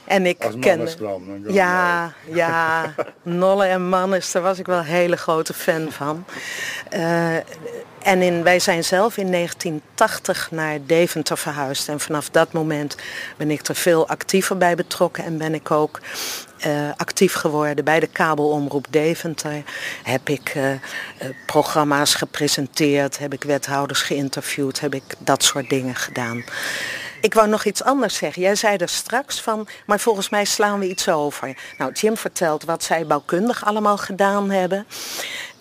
En 0.06 0.26
ik 0.26 0.44
Als 0.44 0.56
kwam. 0.60 0.78
dan 0.78 0.96
kwam 0.96 1.52
Ja, 1.54 2.14
ja, 2.32 2.94
Nolle 3.22 3.66
en 3.66 3.90
Mannes, 3.90 4.32
daar 4.32 4.42
was 4.42 4.60
ik 4.60 4.66
wel 4.66 4.78
een 4.78 4.84
hele 4.84 5.18
grote 5.18 5.54
fan 5.54 5.92
van. 5.92 6.26
Eh, 6.90 7.36
en 8.04 8.22
in, 8.22 8.44
wij 8.44 8.60
zijn 8.60 8.84
zelf 8.84 9.18
in 9.18 9.32
1980 9.32 10.52
naar 10.52 10.78
Deventer 10.86 11.38
verhuisd. 11.38 11.88
En 11.88 12.00
vanaf 12.00 12.30
dat 12.30 12.54
moment 12.54 12.96
ben 13.38 13.52
ik 13.52 13.68
er 13.68 13.76
veel 13.76 14.08
actiever 14.08 14.58
bij 14.58 14.76
betrokken. 14.76 15.24
En 15.24 15.38
ben 15.38 15.54
ik 15.54 15.72
ook 15.72 16.00
eh, 16.64 16.90
actief 16.98 17.34
geworden 17.34 17.86
bij 17.86 18.00
de 18.00 18.08
kabelomroep 18.08 18.86
Deventer. 18.90 19.64
Heb 20.04 20.30
ik 20.30 20.50
eh, 20.50 20.72
eh, 20.72 20.80
programma's 21.46 22.16
gepresenteerd, 22.16 23.18
heb 23.18 23.34
ik 23.34 23.44
wethouders 23.44 24.02
geïnterviewd, 24.02 24.80
heb 24.80 24.94
ik 24.94 25.04
dat 25.20 25.44
soort 25.44 25.70
dingen 25.70 25.96
gedaan. 25.96 26.44
Ik 27.22 27.34
wou 27.34 27.48
nog 27.48 27.66
iets 27.66 27.84
anders 27.84 28.16
zeggen. 28.16 28.42
Jij 28.42 28.56
zei 28.56 28.78
er 28.78 28.90
straks 28.90 29.42
van, 29.42 29.68
maar 29.86 30.00
volgens 30.00 30.30
mij 30.30 30.46
slaan 30.46 30.80
we 30.80 30.90
iets 30.90 31.10
over. 31.10 31.58
Nou, 31.78 31.92
Jim 31.92 32.18
vertelt 32.18 32.64
wat 32.64 32.84
zij 32.84 33.08
bouwkundig 33.08 33.66
allemaal 33.66 33.98
gedaan 33.98 34.50
hebben. 34.50 34.86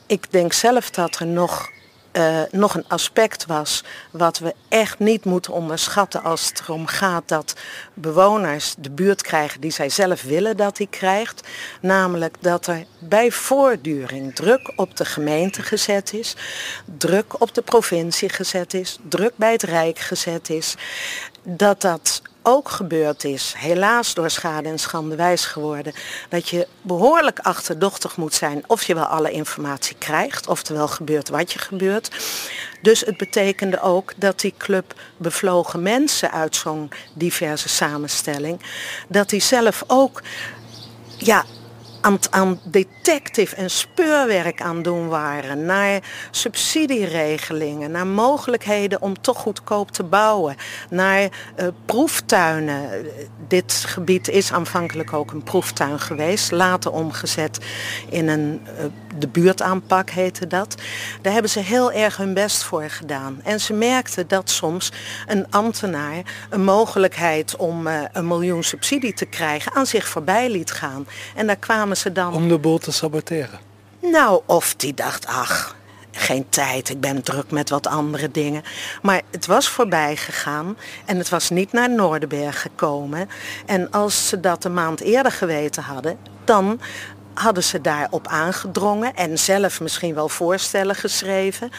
Ik 0.07 0.33
denk 0.33 0.53
zelf 0.53 0.91
dat 0.91 1.19
er 1.19 1.27
nog, 1.27 1.71
eh, 2.13 2.41
nog 2.51 2.75
een 2.75 2.89
aspect 2.89 3.47
was 3.47 3.85
wat 4.11 4.39
we 4.39 4.55
echt 4.69 4.99
niet 4.99 5.25
moeten 5.25 5.53
onderschatten 5.53 6.23
als 6.23 6.49
het 6.49 6.61
erom 6.61 6.87
gaat 6.87 7.29
dat 7.29 7.55
bewoners 7.95 8.75
de 8.79 8.91
buurt 8.91 9.23
krijgen 9.23 9.61
die 9.61 9.71
zij 9.71 9.89
zelf 9.89 10.23
willen 10.23 10.57
dat 10.57 10.77
die 10.77 10.87
krijgt. 10.87 11.49
Namelijk 11.81 12.37
dat 12.41 12.67
er 12.67 12.85
bij 12.99 13.31
voortduring 13.31 14.35
druk 14.35 14.73
op 14.77 14.97
de 14.97 15.05
gemeente 15.05 15.63
gezet 15.63 16.13
is, 16.13 16.37
druk 16.99 17.41
op 17.41 17.55
de 17.55 17.63
provincie 17.63 18.29
gezet 18.29 18.75
is, 18.75 18.99
druk 19.09 19.33
bij 19.37 19.53
het 19.53 19.63
Rijk 19.63 19.99
gezet 19.99 20.51
is. 20.51 20.75
Dat 21.43 21.81
dat 21.81 22.23
ook 22.43 22.69
gebeurd 22.69 23.25
is, 23.25 23.55
helaas 23.57 24.15
door 24.15 24.31
schade 24.31 24.69
en 24.69 24.79
schande 24.79 25.17
wijs 25.17 25.45
geworden, 25.45 25.93
dat 26.29 26.49
je 26.49 26.67
behoorlijk 26.83 27.39
achterdochtig 27.39 28.17
moet 28.17 28.35
zijn 28.35 28.65
of 28.67 28.83
je 28.83 28.95
wel 28.95 29.05
alle 29.05 29.31
informatie 29.31 29.97
krijgt, 29.99 30.49
oftewel 30.49 30.89
gebeurt 30.89 31.29
wat 31.29 31.53
je 31.53 31.59
gebeurt. 31.59 32.11
Dus 32.83 33.01
het 33.01 33.17
betekende 33.17 33.81
ook 33.81 34.13
dat 34.17 34.41
die 34.41 34.55
club 34.59 34.95
bevlogen 35.17 35.83
mensen 35.83 36.33
uit 36.33 36.57
zo'n 36.57 36.91
diverse 37.15 37.69
samenstelling, 37.69 38.61
dat 39.09 39.29
die 39.29 39.41
zelf 39.41 39.85
ook 39.87 40.23
ja, 41.17 41.45
aan, 42.03 42.19
aan 42.31 42.61
detective 42.65 43.57
en 43.57 43.71
speurwerk 43.71 44.63
aan 44.63 44.83
doen 44.83 45.09
waren. 45.09 45.65
Naar 45.65 46.01
subsidieregelingen, 46.31 47.91
naar 47.91 48.07
mogelijkheden 48.07 49.03
om 49.03 49.21
toch 49.21 49.39
goedkoop 49.39 49.91
te 49.91 50.03
bouwen. 50.03 50.57
Naar 50.91 51.29
eh, 51.55 51.67
proeftuinen. 51.87 53.07
Dit 53.49 53.73
gebied 53.73 54.29
is 54.29 54.53
aanvankelijk 54.53 55.13
ook 55.13 55.31
een 55.31 55.43
proeftuin 55.43 56.01
geweest. 56.01 56.51
Later 56.51 56.93
omgezet 56.93 57.59
in 58.09 58.29
een, 58.29 58.61
eh, 58.65 58.85
de 59.19 59.29
buurtaanpak 59.29 60.11
heette 60.11 60.47
dat. 60.47 60.75
Daar 61.23 61.33
hebben 61.33 61.51
ze 61.51 61.61
heel 61.61 61.93
erg 61.93 62.17
hun 62.17 62.35
best 62.35 62.63
voor 62.63 62.91
gedaan. 62.91 63.41
En 63.45 63.61
ze 63.61 63.73
merkten 63.73 64.29
dat 64.29 64.51
soms 64.51 64.93
een 65.27 65.47
ambtenaar 65.51 66.23
een 66.51 66.65
mogelijkheid 66.65 67.57
om 67.57 67.87
eh, 67.87 68.01
een 68.13 68.27
miljoen 68.27 68.63
subsidie 68.63 69.15
te 69.15 69.27
krijgen 69.27 69.73
aan 69.73 69.87
zich 69.87 70.09
voorbij 70.09 70.51
liet 70.51 70.71
gaan. 70.71 71.07
En 71.35 71.47
daar 71.47 71.57
kwamen 71.57 71.97
ze 71.97 72.13
dan 72.13 72.35
Om 72.35 72.49
de 72.49 72.59
boel 72.59 72.79
te 72.79 72.93
saboteren. 72.93 73.61
nou, 74.01 74.43
of 74.47 74.75
die 74.75 74.95
dacht, 74.95 75.27
ach, 75.27 75.77
geen 76.13 76.49
tijd, 76.49 76.89
ik 76.89 77.01
ben 77.01 77.23
druk 77.23 77.51
met 77.51 77.71
wat 77.71 77.87
andere 77.87 78.31
dingen. 78.31 78.63
Maar 79.03 79.23
het 79.31 79.47
was 79.47 79.69
voorbij 79.69 80.17
gegaan 80.17 80.77
en 81.05 81.19
het 81.19 81.29
was 81.29 81.51
niet 81.51 81.73
naar 81.73 81.91
Noordenberg 81.91 82.61
gekomen. 82.61 83.29
En 83.67 83.91
als 83.91 84.29
ze 84.29 84.41
dat 84.41 84.65
een 84.65 84.75
maand 84.75 85.01
eerder 85.01 85.33
geweten 85.33 85.83
hadden, 85.83 86.19
dan 86.45 86.81
hadden 87.35 87.65
ze 87.65 87.81
daarop 87.81 88.27
aangedrongen 88.27 89.15
en 89.15 89.39
zelf 89.39 89.81
misschien 89.81 90.15
wel 90.15 90.29
voorstellen 90.29 90.95
geschreven 90.95 91.71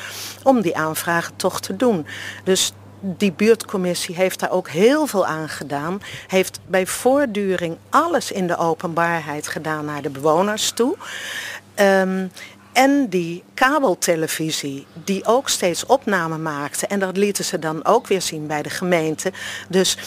om 0.43 0.61
die 0.61 0.77
aanvragen 0.77 1.35
toch 1.35 1.61
te 1.61 1.75
doen. 1.75 2.05
Dus 2.43 2.73
die 3.05 3.31
buurtcommissie 3.31 4.15
heeft 4.15 4.39
daar 4.39 4.51
ook 4.51 4.69
heel 4.69 5.07
veel 5.07 5.25
aan 5.25 5.49
gedaan. 5.49 6.01
Heeft 6.27 6.59
bij 6.67 6.85
voortduring 6.87 7.77
alles 7.89 8.31
in 8.31 8.47
de 8.47 8.57
openbaarheid 8.57 9.47
gedaan 9.47 9.85
naar 9.85 10.01
de 10.01 10.09
bewoners 10.09 10.71
toe. 10.71 10.97
Ehm, 11.75 12.27
en 12.73 13.07
die 13.09 13.43
kabeltelevisie, 13.53 14.85
die 14.93 15.25
ook 15.25 15.49
steeds 15.49 15.85
opname 15.85 16.37
maakte. 16.37 16.87
En 16.87 16.99
dat 16.99 17.17
lieten 17.17 17.45
ze 17.45 17.59
dan 17.59 17.85
ook 17.85 18.07
weer 18.07 18.21
zien 18.21 18.47
bij 18.47 18.61
de 18.61 18.69
gemeente. 18.69 19.31
Dus 19.69 19.97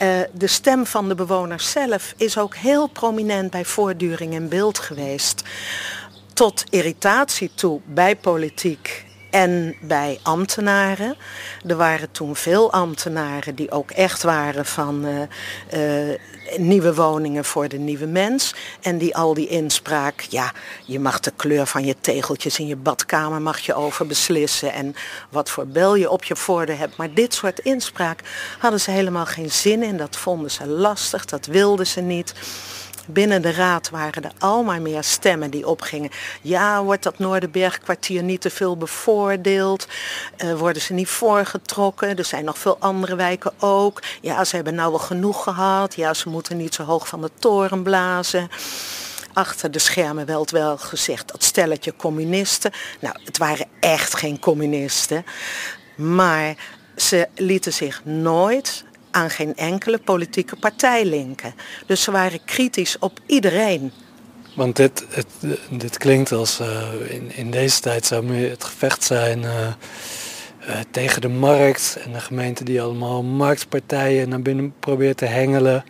eh, 0.00 0.20
de 0.32 0.46
stem 0.46 0.86
van 0.86 1.08
de 1.08 1.14
bewoners 1.14 1.70
zelf 1.70 2.14
is 2.16 2.38
ook 2.38 2.54
heel 2.56 2.86
prominent 2.86 3.50
bij 3.50 3.64
voortduring 3.64 4.32
in 4.32 4.48
beeld 4.48 4.78
geweest. 4.78 5.42
Tot 6.32 6.64
irritatie 6.70 7.50
toe 7.54 7.80
bij 7.84 8.16
politiek 8.16 9.04
en 9.30 9.76
bij 9.80 10.18
ambtenaren. 10.22 11.16
Er 11.66 11.76
waren 11.76 12.10
toen 12.10 12.36
veel 12.36 12.72
ambtenaren 12.72 13.54
die 13.54 13.70
ook 13.70 13.90
echt 13.90 14.22
waren 14.22 14.66
van 14.66 15.04
eh, 15.68 16.12
eh, 16.12 16.18
nieuwe 16.56 16.94
woningen 16.94 17.44
voor 17.44 17.68
de 17.68 17.78
nieuwe 17.78 18.06
mens. 18.06 18.54
En 18.80 18.98
die 18.98 19.16
al 19.16 19.34
die 19.34 19.48
inspraak, 19.48 20.20
ja, 20.20 20.52
je 20.84 21.00
mag 21.00 21.20
de 21.20 21.32
kleur 21.36 21.66
van 21.66 21.84
je 21.84 21.96
tegeltjes 22.00 22.58
in 22.58 22.66
je 22.66 22.76
badkamer 22.76 23.42
mag 23.42 23.58
je 23.58 23.74
over 23.74 24.06
beslissen. 24.06 24.72
En 24.72 24.94
wat 25.28 25.50
voor 25.50 25.66
bel 25.66 25.94
je 25.94 26.10
op 26.10 26.24
je 26.24 26.36
voordeur 26.36 26.78
hebt. 26.78 26.96
Maar 26.96 27.14
dit 27.14 27.34
soort 27.34 27.58
inspraak 27.58 28.20
hadden 28.58 28.80
ze 28.80 28.90
helemaal 28.90 29.26
geen 29.26 29.50
zin 29.50 29.82
in. 29.82 29.96
Dat 29.96 30.16
vonden 30.16 30.50
ze 30.50 30.66
lastig, 30.66 31.24
dat 31.24 31.46
wilden 31.46 31.86
ze 31.86 32.00
niet. 32.00 32.34
Binnen 33.06 33.42
de 33.42 33.52
raad 33.52 33.90
waren 33.90 34.24
er 34.24 34.32
al 34.38 34.62
maar 34.62 34.82
meer 34.82 35.02
stemmen 35.02 35.50
die 35.50 35.66
opgingen. 35.66 36.10
Ja, 36.42 36.82
wordt 36.82 37.02
dat 37.02 37.18
Noorderbergkwartier 37.18 38.22
niet 38.22 38.40
te 38.40 38.50
veel 38.50 38.76
bevoordeeld? 38.76 39.86
Eh, 40.36 40.54
worden 40.54 40.82
ze 40.82 40.92
niet 40.92 41.08
voorgetrokken? 41.08 42.16
Er 42.16 42.24
zijn 42.24 42.44
nog 42.44 42.58
veel 42.58 42.76
andere 42.78 43.16
wijken 43.16 43.52
ook. 43.58 44.02
Ja, 44.20 44.44
ze 44.44 44.54
hebben 44.54 44.74
nou 44.74 44.90
wel 44.90 44.98
genoeg 44.98 45.42
gehad. 45.42 45.94
Ja, 45.94 46.14
ze 46.14 46.28
moeten 46.28 46.56
niet 46.56 46.74
zo 46.74 46.82
hoog 46.82 47.08
van 47.08 47.20
de 47.20 47.30
toren 47.38 47.82
blazen. 47.82 48.48
Achter 49.32 49.70
de 49.70 49.78
schermen 49.78 50.26
werd 50.26 50.50
wel 50.50 50.78
gezegd 50.78 51.28
dat 51.28 51.44
stelletje 51.44 51.96
communisten. 51.96 52.72
Nou, 53.00 53.14
het 53.24 53.38
waren 53.38 53.66
echt 53.80 54.16
geen 54.16 54.38
communisten. 54.38 55.24
Maar 55.96 56.54
ze 56.96 57.28
lieten 57.34 57.72
zich 57.72 58.04
nooit 58.04 58.84
aan 59.10 59.30
geen 59.30 59.56
enkele 59.56 59.98
politieke 59.98 60.56
partij 60.56 61.04
linken. 61.04 61.54
Dus 61.86 62.02
ze 62.02 62.10
waren 62.10 62.44
kritisch 62.44 62.98
op 62.98 63.20
iedereen. 63.26 63.92
Want 64.54 64.76
dit, 64.76 65.04
het, 65.08 65.26
dit 65.70 65.98
klinkt 65.98 66.32
als 66.32 66.60
eh, 66.60 66.88
in, 67.08 67.32
in 67.34 67.50
deze 67.50 67.80
tijd 67.80 68.06
zou 68.06 68.24
meer 68.24 68.50
het 68.50 68.64
gevecht 68.64 69.04
zijn 69.04 69.44
eh, 69.44 69.66
eh, 69.66 69.74
tegen 70.90 71.20
de 71.20 71.28
markt 71.28 71.98
en 72.04 72.12
de 72.12 72.20
gemeente 72.20 72.64
die 72.64 72.82
allemaal 72.82 73.22
marktpartijen 73.22 74.28
naar 74.28 74.42
binnen 74.42 74.74
probeert 74.80 75.16
te 75.16 75.24
hengelen, 75.24 75.84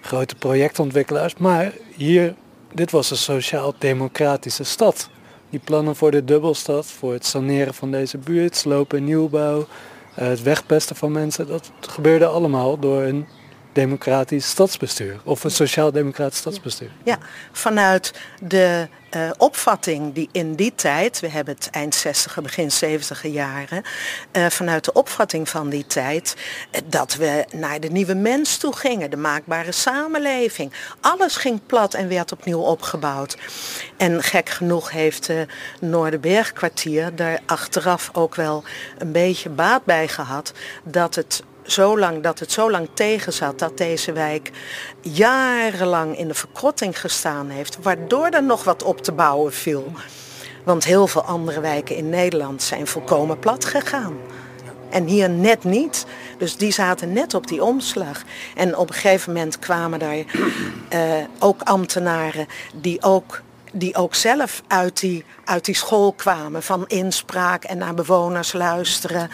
grote 0.00 0.34
projectontwikkelaars. 0.34 1.34
Maar 1.36 1.72
hier, 1.96 2.34
dit 2.72 2.90
was 2.90 3.10
een 3.10 3.16
sociaal-democratische 3.16 4.64
stad. 4.64 5.08
Die 5.50 5.60
plannen 5.64 5.96
voor 5.96 6.10
de 6.10 6.24
dubbelstad, 6.24 6.86
voor 6.86 7.12
het 7.12 7.26
saneren 7.26 7.74
van 7.74 7.90
deze 7.90 8.18
buurt, 8.18 8.56
slopen 8.56 8.98
en 8.98 9.04
nieuwbouw, 9.04 9.66
het 10.14 10.42
wegpesten 10.42 10.96
van 10.96 11.12
mensen, 11.12 11.46
dat 11.46 11.70
gebeurde 11.80 12.26
allemaal 12.26 12.78
door 12.78 13.02
een 13.02 13.26
democratisch 13.72 14.48
stadsbestuur 14.48 15.20
of 15.24 15.44
een 15.44 15.50
sociaal-democratisch 15.50 16.38
stadsbestuur. 16.38 16.90
Ja, 17.04 17.18
vanuit 17.52 18.12
de 18.40 18.88
uh, 19.16 19.30
opvatting 19.38 20.14
die 20.14 20.28
in 20.32 20.54
die 20.54 20.72
tijd, 20.74 21.20
we 21.20 21.28
hebben 21.28 21.54
het 21.54 21.70
eind 21.70 21.94
60 21.94 22.42
begin 22.42 22.70
70 22.70 23.26
jaren, 23.26 23.82
uh, 24.32 24.46
vanuit 24.46 24.84
de 24.84 24.92
opvatting 24.92 25.48
van 25.48 25.68
die 25.68 25.86
tijd, 25.86 26.36
uh, 26.70 26.80
dat 26.86 27.14
we 27.14 27.44
naar 27.52 27.80
de 27.80 27.88
nieuwe 27.88 28.14
mens 28.14 28.56
toe 28.56 28.76
gingen, 28.76 29.10
de 29.10 29.16
maakbare 29.16 29.72
samenleving. 29.72 30.72
Alles 31.00 31.36
ging 31.36 31.60
plat 31.66 31.94
en 31.94 32.08
werd 32.08 32.32
opnieuw 32.32 32.60
opgebouwd. 32.60 33.36
En 33.96 34.22
gek 34.22 34.48
genoeg 34.48 34.90
heeft 34.90 35.26
de 35.26 35.46
Noorderbergkwartier 35.80 37.14
daar 37.16 37.40
achteraf 37.46 38.10
ook 38.12 38.34
wel 38.34 38.64
een 38.98 39.12
beetje 39.12 39.48
baat 39.48 39.84
bij 39.84 40.08
gehad 40.08 40.52
dat 40.84 41.14
het 41.14 41.42
zo 41.62 41.98
lang, 41.98 42.22
dat 42.22 42.38
het 42.38 42.52
zo 42.52 42.70
lang 42.70 42.88
tegen 42.94 43.32
zat 43.32 43.58
dat 43.58 43.78
deze 43.78 44.12
wijk 44.12 44.50
jarenlang 45.00 46.18
in 46.18 46.28
de 46.28 46.34
verkrotting 46.34 47.00
gestaan 47.00 47.48
heeft, 47.48 47.78
waardoor 47.82 48.28
er 48.28 48.42
nog 48.42 48.64
wat 48.64 48.82
op 48.82 49.00
te 49.02 49.12
bouwen 49.12 49.52
viel. 49.52 49.92
Want 50.64 50.84
heel 50.84 51.06
veel 51.06 51.22
andere 51.22 51.60
wijken 51.60 51.96
in 51.96 52.08
Nederland 52.08 52.62
zijn 52.62 52.86
volkomen 52.86 53.38
plat 53.38 53.64
gegaan. 53.64 54.16
En 54.90 55.06
hier 55.06 55.30
net 55.30 55.64
niet. 55.64 56.06
Dus 56.38 56.56
die 56.56 56.72
zaten 56.72 57.12
net 57.12 57.34
op 57.34 57.46
die 57.46 57.62
omslag. 57.62 58.22
En 58.54 58.76
op 58.76 58.88
een 58.88 58.94
gegeven 58.94 59.32
moment 59.32 59.58
kwamen 59.58 59.98
daar 59.98 60.16
uh, 60.16 60.24
ook 61.38 61.62
ambtenaren 61.62 62.46
die 62.74 63.02
ook, 63.02 63.42
die 63.72 63.94
ook 63.94 64.14
zelf 64.14 64.62
uit 64.66 65.00
die, 65.00 65.24
uit 65.44 65.64
die 65.64 65.74
school 65.74 66.12
kwamen. 66.12 66.62
Van 66.62 66.84
inspraak 66.86 67.64
en 67.64 67.78
naar 67.78 67.94
bewoners 67.94 68.52
luisteren. 68.52 69.30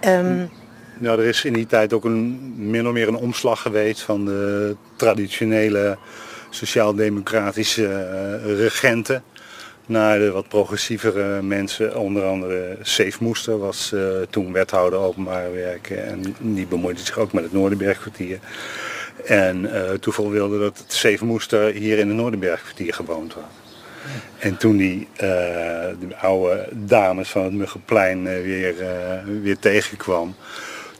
Um, 0.00 0.50
nou, 0.98 1.20
er 1.20 1.26
is 1.26 1.44
in 1.44 1.52
die 1.52 1.66
tijd 1.66 1.92
ook 1.92 2.04
een, 2.04 2.54
min 2.70 2.86
of 2.86 2.92
meer 2.92 3.08
een 3.08 3.16
omslag 3.16 3.62
geweest 3.62 4.00
van 4.00 4.24
de 4.24 4.76
traditionele 4.96 5.98
sociaal-democratische 6.50 7.82
uh, 8.44 8.58
regenten 8.58 9.22
naar 9.86 10.18
de 10.18 10.30
wat 10.30 10.48
progressievere 10.48 11.42
mensen. 11.42 11.96
Onder 11.96 12.24
andere 12.24 12.78
Safe 12.82 13.16
Moester 13.20 13.58
was 13.58 13.90
uh, 13.94 14.02
toen 14.30 14.52
wethouder 14.52 14.98
openbaar 14.98 15.52
werken 15.52 16.04
en 16.04 16.36
die 16.40 16.66
bemoeide 16.66 17.00
zich 17.00 17.18
ook 17.18 17.32
met 17.32 17.44
het 17.44 17.52
Noorderbergkwartier. 17.52 18.38
En 19.24 19.64
uh, 19.64 19.90
toeval 19.90 20.30
wilde 20.30 20.58
dat 20.58 20.78
het 20.78 20.92
Safe 20.92 21.24
Moester 21.24 21.72
hier 21.72 21.98
in 21.98 22.08
het 22.08 22.16
Noorderbergkwartier 22.16 22.94
gewoond 22.94 23.32
had. 23.32 23.42
En 24.38 24.56
toen 24.56 24.76
die 24.76 25.08
de 26.00 26.16
oude 26.20 26.68
dames 26.72 27.28
van 27.28 27.44
het 27.44 27.52
Muggenplein 27.52 28.24
weer, 28.24 28.74
weer 29.42 29.58
tegenkwam, 29.58 30.34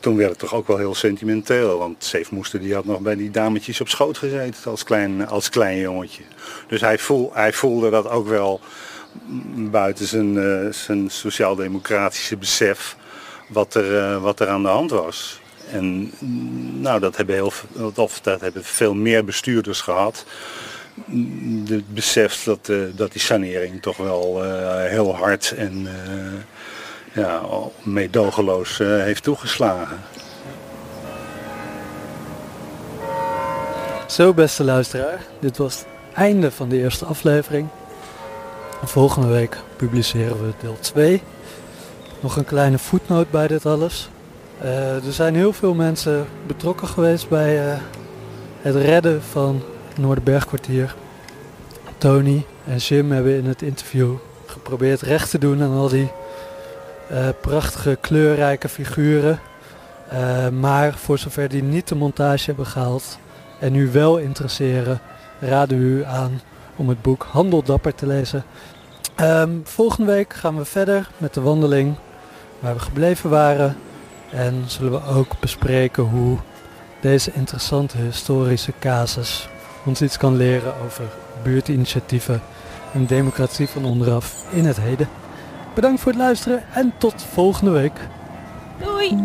toen 0.05 0.16
werd 0.16 0.30
het 0.30 0.38
toch 0.38 0.55
ook 0.55 0.66
wel 0.66 0.76
heel 0.76 0.94
sentimenteel. 0.94 1.78
Want 1.78 2.05
Safe 2.05 2.34
Moester 2.34 2.61
die 2.61 2.74
had 2.74 2.84
nog 2.84 3.00
bij 3.00 3.16
die 3.16 3.30
dametjes 3.30 3.80
op 3.80 3.88
schoot 3.88 4.18
gezeten 4.18 4.70
als 4.70 4.82
klein, 4.82 5.28
als 5.28 5.48
klein 5.48 5.78
jongetje. 5.78 6.22
Dus 6.66 6.80
hij, 6.80 6.98
voel, 6.98 7.30
hij 7.34 7.52
voelde 7.52 7.90
dat 7.90 8.09
ook 8.09 8.28
wel 8.28 8.61
buiten 9.55 10.07
zijn, 10.07 10.34
uh, 10.34 10.72
zijn 10.72 11.11
sociaal-democratische 11.11 12.36
besef 12.36 12.96
wat 13.48 13.74
er, 13.74 13.92
uh, 13.92 14.22
wat 14.22 14.40
er 14.40 14.48
aan 14.48 14.62
de 14.62 14.68
hand 14.68 14.90
was. 14.90 15.40
En 15.70 16.12
nou, 16.80 17.00
dat 17.00 17.16
hebben, 17.16 17.34
heel, 17.34 17.52
dat 18.22 18.40
hebben 18.40 18.64
veel 18.64 18.94
meer 18.94 19.24
bestuurders 19.24 19.80
gehad. 19.80 20.24
Het 21.68 21.94
besef 21.94 22.42
dat, 22.42 22.68
uh, 22.68 22.78
dat 22.96 23.12
die 23.12 23.20
sanering 23.20 23.82
toch 23.82 23.96
wel 23.96 24.42
heel 24.88 25.16
hard 25.16 25.55
en 25.57 25.88
ja, 27.15 27.43
meedogenloos 27.83 28.81
uh, 28.81 28.89
heeft 28.89 29.23
toegeslagen. 29.23 29.99
Zo 34.07 34.35
beste 34.35 34.65
luisteraar, 34.65 35.21
dit 35.41 35.57
was 35.57 35.79
het 35.79 35.87
einde 36.15 36.51
van 36.51 36.69
de 36.69 36.79
eerste 36.79 37.05
aflevering. 37.05 37.69
Volgende 38.85 39.29
week 39.29 39.59
publiceren 39.77 40.47
we 40.47 40.53
deel 40.61 40.77
2. 40.81 41.23
Nog 42.21 42.37
een 42.37 42.45
kleine 42.45 42.79
voetnoot 42.79 43.31
bij 43.31 43.47
dit 43.47 43.67
alles. 43.67 44.09
Uh, 44.62 45.07
er 45.07 45.12
zijn 45.12 45.35
heel 45.35 45.53
veel 45.53 45.75
mensen 45.75 46.27
betrokken 46.47 46.89
geweest 46.89 47.29
bij 47.29 47.67
uh, 47.67 47.75
het 48.61 48.75
redden 48.75 49.23
van 49.23 49.62
Noorderbergkwartier. 49.97 50.95
Tony 51.99 52.47
en 52.67 52.77
Jim 52.77 53.12
hebben 53.12 53.37
in 53.37 53.47
het 53.47 53.62
interview 53.62 54.15
geprobeerd 54.47 55.01
recht 55.01 55.31
te 55.31 55.39
doen 55.39 55.62
aan 55.62 55.77
al 55.77 55.89
die 55.89 56.11
uh, 57.12 57.28
prachtige 57.40 57.98
kleurrijke 58.00 58.68
figuren. 58.68 59.40
Uh, 60.12 60.48
maar 60.48 60.94
voor 60.94 61.18
zover 61.18 61.48
die 61.48 61.62
niet 61.62 61.88
de 61.88 61.94
montage 61.94 62.44
hebben 62.44 62.66
gehaald 62.66 63.18
en 63.61 63.74
u 63.74 63.90
wel 63.90 64.18
interesseren, 64.18 65.00
raden 65.40 65.78
we 65.78 65.84
u 65.84 66.05
aan 66.05 66.40
om 66.76 66.88
het 66.88 67.02
boek 67.02 67.26
Handel 67.30 67.62
Dapper 67.62 67.94
te 67.94 68.07
lezen. 68.07 68.44
Um, 69.20 69.61
volgende 69.64 70.12
week 70.12 70.32
gaan 70.32 70.57
we 70.57 70.64
verder 70.64 71.09
met 71.16 71.34
de 71.34 71.40
wandeling 71.40 71.94
waar 72.59 72.74
we 72.74 72.80
gebleven 72.80 73.30
waren. 73.30 73.76
En 74.30 74.64
zullen 74.66 74.92
we 74.92 75.07
ook 75.07 75.40
bespreken 75.40 76.02
hoe 76.02 76.38
deze 77.00 77.32
interessante 77.32 77.96
historische 77.98 78.72
casus 78.80 79.48
ons 79.84 80.02
iets 80.02 80.16
kan 80.16 80.36
leren 80.36 80.72
over 80.84 81.05
buurtinitiatieven 81.42 82.42
en 82.92 83.07
democratie 83.07 83.68
van 83.68 83.84
onderaf 83.84 84.44
in 84.50 84.64
het 84.64 84.80
heden. 84.80 85.09
Bedankt 85.75 86.01
voor 86.01 86.12
het 86.12 86.20
luisteren 86.20 86.62
en 86.72 86.93
tot 86.99 87.22
volgende 87.22 87.70
week. 87.70 88.09
Doei! 88.79 89.18